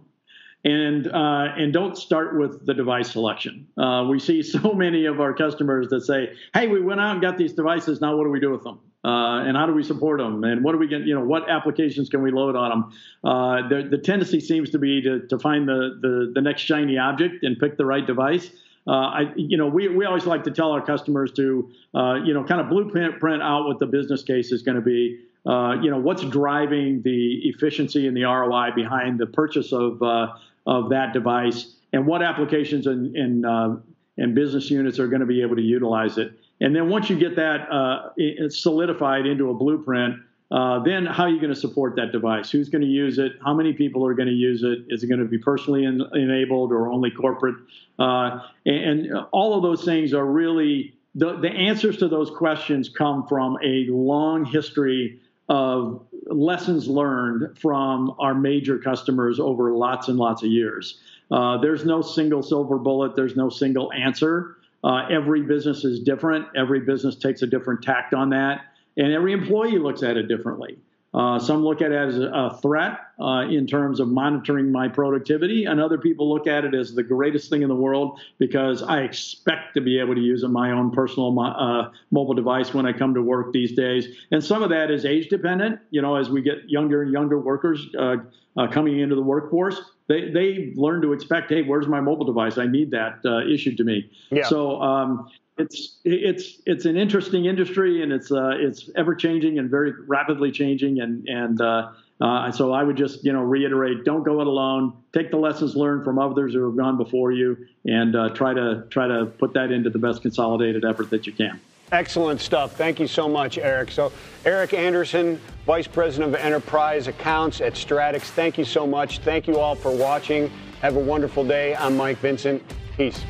and 0.64 1.08
uh, 1.08 1.54
and 1.58 1.74
don't 1.74 1.98
start 1.98 2.38
with 2.38 2.66
the 2.66 2.74
device 2.74 3.12
selection. 3.12 3.68
Uh, 3.78 4.08
we 4.10 4.20
see 4.20 4.42
so 4.42 4.74
many 4.86 5.06
of 5.06 5.20
our 5.20 5.34
customers 5.34 5.90
that 5.90 6.02
say, 6.02 6.34
"Hey, 6.54 6.68
we 6.68 6.82
went 6.82 7.02
out 7.02 7.12
and 7.12 7.22
got 7.22 7.38
these 7.38 7.54
devices. 7.54 8.00
Now, 8.00 8.16
what 8.16 8.24
do 8.24 8.30
we 8.30 8.40
do 8.40 8.52
with 8.52 8.64
them? 8.64 8.80
Uh, 9.06 9.44
and 9.46 9.56
how 9.56 9.68
do 9.68 9.74
we 9.74 9.84
support 9.84 10.20
them? 10.20 10.44
And 10.44 10.64
what 10.64 10.72
do 10.72 10.80
we 10.80 10.88
get? 10.88 11.02
You 11.02 11.14
know, 11.14 11.24
what 11.24 11.48
applications 11.48 12.10
can 12.10 12.24
we 12.24 12.32
load 12.32 12.56
on 12.56 12.70
them?" 12.72 12.92
Uh, 13.24 13.68
the, 13.70 13.88
the 13.88 14.00
tendency 14.00 14.40
seems 14.40 14.72
to 14.72 14.80
be 14.80 15.00
to, 15.04 15.28
to 15.28 15.38
find 15.38 15.68
the, 15.68 16.00
the 16.02 16.32
the 16.34 16.42
next 16.42 16.62
shiny 16.64 16.98
object 16.98 17.44
and 17.44 17.60
pick 17.60 17.78
the 17.78 17.86
right 17.86 18.06
device. 18.06 18.50
Uh, 18.88 18.92
I, 18.92 19.34
you 19.36 19.58
know, 19.58 19.68
we, 19.68 19.88
we 19.88 20.06
always 20.06 20.26
like 20.26 20.44
to 20.44 20.52
tell 20.52 20.72
our 20.72 20.82
customers 20.82 21.32
to, 21.34 21.72
uh, 21.96 22.16
you 22.24 22.34
know, 22.34 22.44
kind 22.44 22.62
of 22.62 22.70
blueprint 22.70 23.20
print 23.20 23.42
out 23.42 23.66
what 23.66 23.80
the 23.80 23.88
business 23.88 24.24
case 24.24 24.52
is 24.52 24.62
going 24.62 24.76
to 24.76 24.82
be. 24.82 25.20
Uh, 25.46 25.76
you 25.82 25.92
know, 25.92 26.00
what's 26.00 26.24
driving 26.24 27.04
the 27.04 27.42
efficiency 27.44 28.08
and 28.08 28.18
the 28.18 28.24
ROI 28.24 28.72
behind 28.76 29.20
the 29.20 29.28
purchase 29.28 29.72
of 29.72 30.02
uh, 30.02 30.30
of 30.66 30.90
that 30.90 31.14
device, 31.14 31.76
and 31.94 32.08
what 32.08 32.24
applications 32.24 32.88
and 32.88 33.16
and, 33.16 33.46
uh, 33.46 33.76
and 34.18 34.34
business 34.34 34.72
units 34.72 34.98
are 34.98 35.08
going 35.08 35.20
to 35.20 35.28
be 35.28 35.44
able 35.44 35.56
to 35.56 35.62
utilize 35.62 36.18
it. 36.18 36.34
And 36.62 36.76
then 36.76 36.90
once 36.90 37.10
you 37.10 37.18
get 37.18 37.36
that 37.36 37.70
uh, 37.70 38.50
solidified 38.50 39.26
into 39.26 39.50
a 39.50 39.54
blueprint, 39.54 40.16
uh, 40.52 40.80
then 40.84 41.06
how 41.06 41.24
are 41.24 41.30
you 41.30 41.40
going 41.40 41.54
to 41.54 41.60
support 41.60 41.96
that 41.96 42.12
device? 42.12 42.52
Who's 42.52 42.70
going 42.70 42.84
to 42.84 42.88
use 42.88 43.18
it? 43.18 43.34
How 43.44 43.54
many 43.54 43.74
people 43.74 44.06
are 44.06 44.14
going 44.14 44.28
to 44.28 44.34
use 44.34 44.64
it? 44.64 44.86
Is 44.90 45.04
it 45.04 45.08
going 45.08 45.20
to 45.20 45.26
be 45.26 45.40
personally 45.40 45.84
enabled 45.84 46.72
or 46.72 46.88
only 46.88 47.12
corporate? 47.12 47.56
Uh, 47.98 48.40
and, 48.66 49.06
and, 49.06 49.26
all 49.32 49.56
of 49.56 49.64
those 49.64 49.84
things 49.84 50.14
are 50.14 50.26
really 50.26 50.94
the, 51.16 51.38
the 51.38 51.50
answers 51.50 51.98
to 51.98 52.08
those 52.08 52.30
questions 52.30 52.90
come 52.90 53.26
from 53.28 53.58
a 53.64 53.88
long 53.90 54.46
history 54.46 55.20
of 55.50 56.06
lessons 56.28 56.88
learned 56.88 57.58
from 57.58 58.16
our 58.20 58.34
major 58.34 58.78
customers 58.78 59.40
over 59.40 59.72
lots 59.72 60.08
and 60.08 60.18
lots 60.18 60.44
of 60.44 60.50
years. 60.50 61.00
Uh, 61.32 61.58
there's 61.58 61.86
no 61.86 62.02
single 62.02 62.44
silver 62.44 62.78
bullet. 62.78 63.16
There's 63.16 63.36
no 63.36 63.50
single 63.50 63.92
answer. 63.94 64.58
Uh, 64.86 65.08
every 65.10 65.42
business 65.42 65.84
is 65.84 66.00
different. 66.00 66.46
Every 66.56 66.80
business 66.80 67.16
takes 67.16 67.42
a 67.42 67.48
different 67.48 67.82
tact 67.82 68.14
on 68.14 68.30
that 68.30 68.62
and 68.98 69.12
every 69.12 69.34
employee 69.34 69.78
looks 69.78 70.04
at 70.04 70.18
it 70.18 70.28
differently. 70.28 70.78
Uh, 71.14 71.40
some 71.40 71.64
look 71.64 71.82
at 71.82 71.94
it 71.94 71.96
as 71.96 72.18
a 72.18 72.60
threat 72.62 73.00
uh, 73.22 73.48
in 73.50 73.66
terms 73.66 74.02
of 74.02 74.10
monitoring 74.10 74.70
my 74.70 74.86
productivity, 74.90 75.64
and 75.64 75.80
other 75.80 75.98
people 75.98 76.30
look 76.30 76.46
at 76.46 76.66
it 76.66 76.76
as 76.76 76.94
the 76.94 77.04
greatest 77.04 77.50
thing 77.50 77.62
in 77.62 77.70
the 77.70 77.76
world 77.76 78.20
because 78.38 78.84
I 78.84 79.04
expect 79.04 79.76
to 79.76 79.82
be 79.82 79.98
able 79.98 80.16
to 80.16 80.20
use 80.20 80.44
my 80.44 80.72
own 80.72 80.92
personal 80.92 81.40
uh, 81.40 81.90
mobile 82.12 82.34
device 82.34 82.74
when 82.74 82.86
I 82.86 82.92
come 82.92 83.14
to 83.14 83.22
work 83.22 83.54
these 83.54 83.72
days. 83.72 84.10
And 84.32 84.44
some 84.44 84.62
of 84.62 84.70
that 84.72 84.92
is 84.92 85.06
age 85.06 85.30
dependent. 85.30 85.80
You 85.90 86.02
know, 86.02 86.18
as 86.18 86.30
we 86.30 86.42
get 86.42 86.70
younger 86.70 87.02
and 87.04 87.14
younger 87.14 87.40
workers 87.40 87.88
uh, 87.98 88.18
uh, 88.58 88.68
coming 88.68 89.00
into 89.00 89.16
the 89.16 89.24
workforce, 89.24 89.80
they 90.08 90.30
they 90.30 90.74
learn 90.76 91.02
to 91.02 91.14
expect, 91.14 91.50
hey, 91.50 91.62
where's 91.64 91.88
my 91.88 92.00
mobile 92.00 92.26
device? 92.26 92.58
I 92.58 92.68
need 92.68 92.92
that 92.92 93.20
uh, 93.26 93.48
issued 93.48 93.78
to 93.78 93.84
me. 93.84 94.10
Yeah. 94.32 94.44
So 94.44 94.82
um, 94.82 95.30
it's 95.58 96.00
it's 96.04 96.62
it's 96.66 96.86
an 96.86 96.98
interesting 96.98 97.46
industry 97.46 98.04
and 98.04 98.12
it's 98.12 98.32
uh, 98.32 98.52
it's 98.58 98.90
ever 98.96 99.16
changing 99.16 99.58
and 99.58 99.70
very 99.70 99.94
rapidly 100.08 100.52
changing 100.52 101.00
and 101.00 101.28
and 101.28 101.62
uh, 101.62 101.92
uh, 102.22 102.52
so 102.52 102.74
I 102.74 102.84
would 102.84 102.98
just 102.98 103.24
you 103.24 103.32
know 103.32 103.42
reiterate 103.42 104.04
don't 104.04 104.24
go 104.24 104.42
it 104.42 104.48
alone 104.48 104.94
take 105.14 105.32
the 105.32 105.38
lessons 105.38 105.76
learned 105.76 106.04
from 106.04 106.20
others 106.20 106.54
who 106.54 106.66
have 106.66 106.76
gone 106.76 106.98
before 106.98 107.32
you 107.32 107.58
and 107.86 108.16
uh, 108.16 108.30
try 108.30 108.54
to 108.54 108.86
try 108.90 109.08
to 109.08 109.26
put 109.26 109.54
that 109.54 109.72
into 109.72 109.90
the 109.90 110.00
best 110.00 110.22
consolidated 110.22 110.84
effort 110.84 111.10
that 111.10 111.26
you 111.26 111.34
can. 111.34 111.60
Excellent 111.92 112.42
stuff. 112.42 112.76
Thank 112.76 113.00
you 113.00 113.08
so 113.08 113.30
much, 113.30 113.58
Erik. 113.58 113.92
So, 113.92 114.12
Erik 114.44 114.74
Anderson, 114.74 115.40
Vice 115.66 115.88
President 115.88 116.34
of 116.34 116.40
Enterprise 116.40 117.08
Accounts 117.08 117.62
at 117.62 117.74
Stratix, 117.74 118.22
thank 118.22 118.58
you 118.58 118.66
so 118.66 118.88
much. 118.88 119.20
Thank 119.20 119.48
you 119.48 119.60
all 119.60 119.76
for 119.76 119.96
watching. 119.96 120.52
Have 120.82 120.96
a 120.96 121.00
wonderful 121.00 121.44
day. 121.46 121.76
I'm 121.76 121.96
Mike 121.96 122.18
Vincent. 122.18 122.64
Peace. 122.98 123.24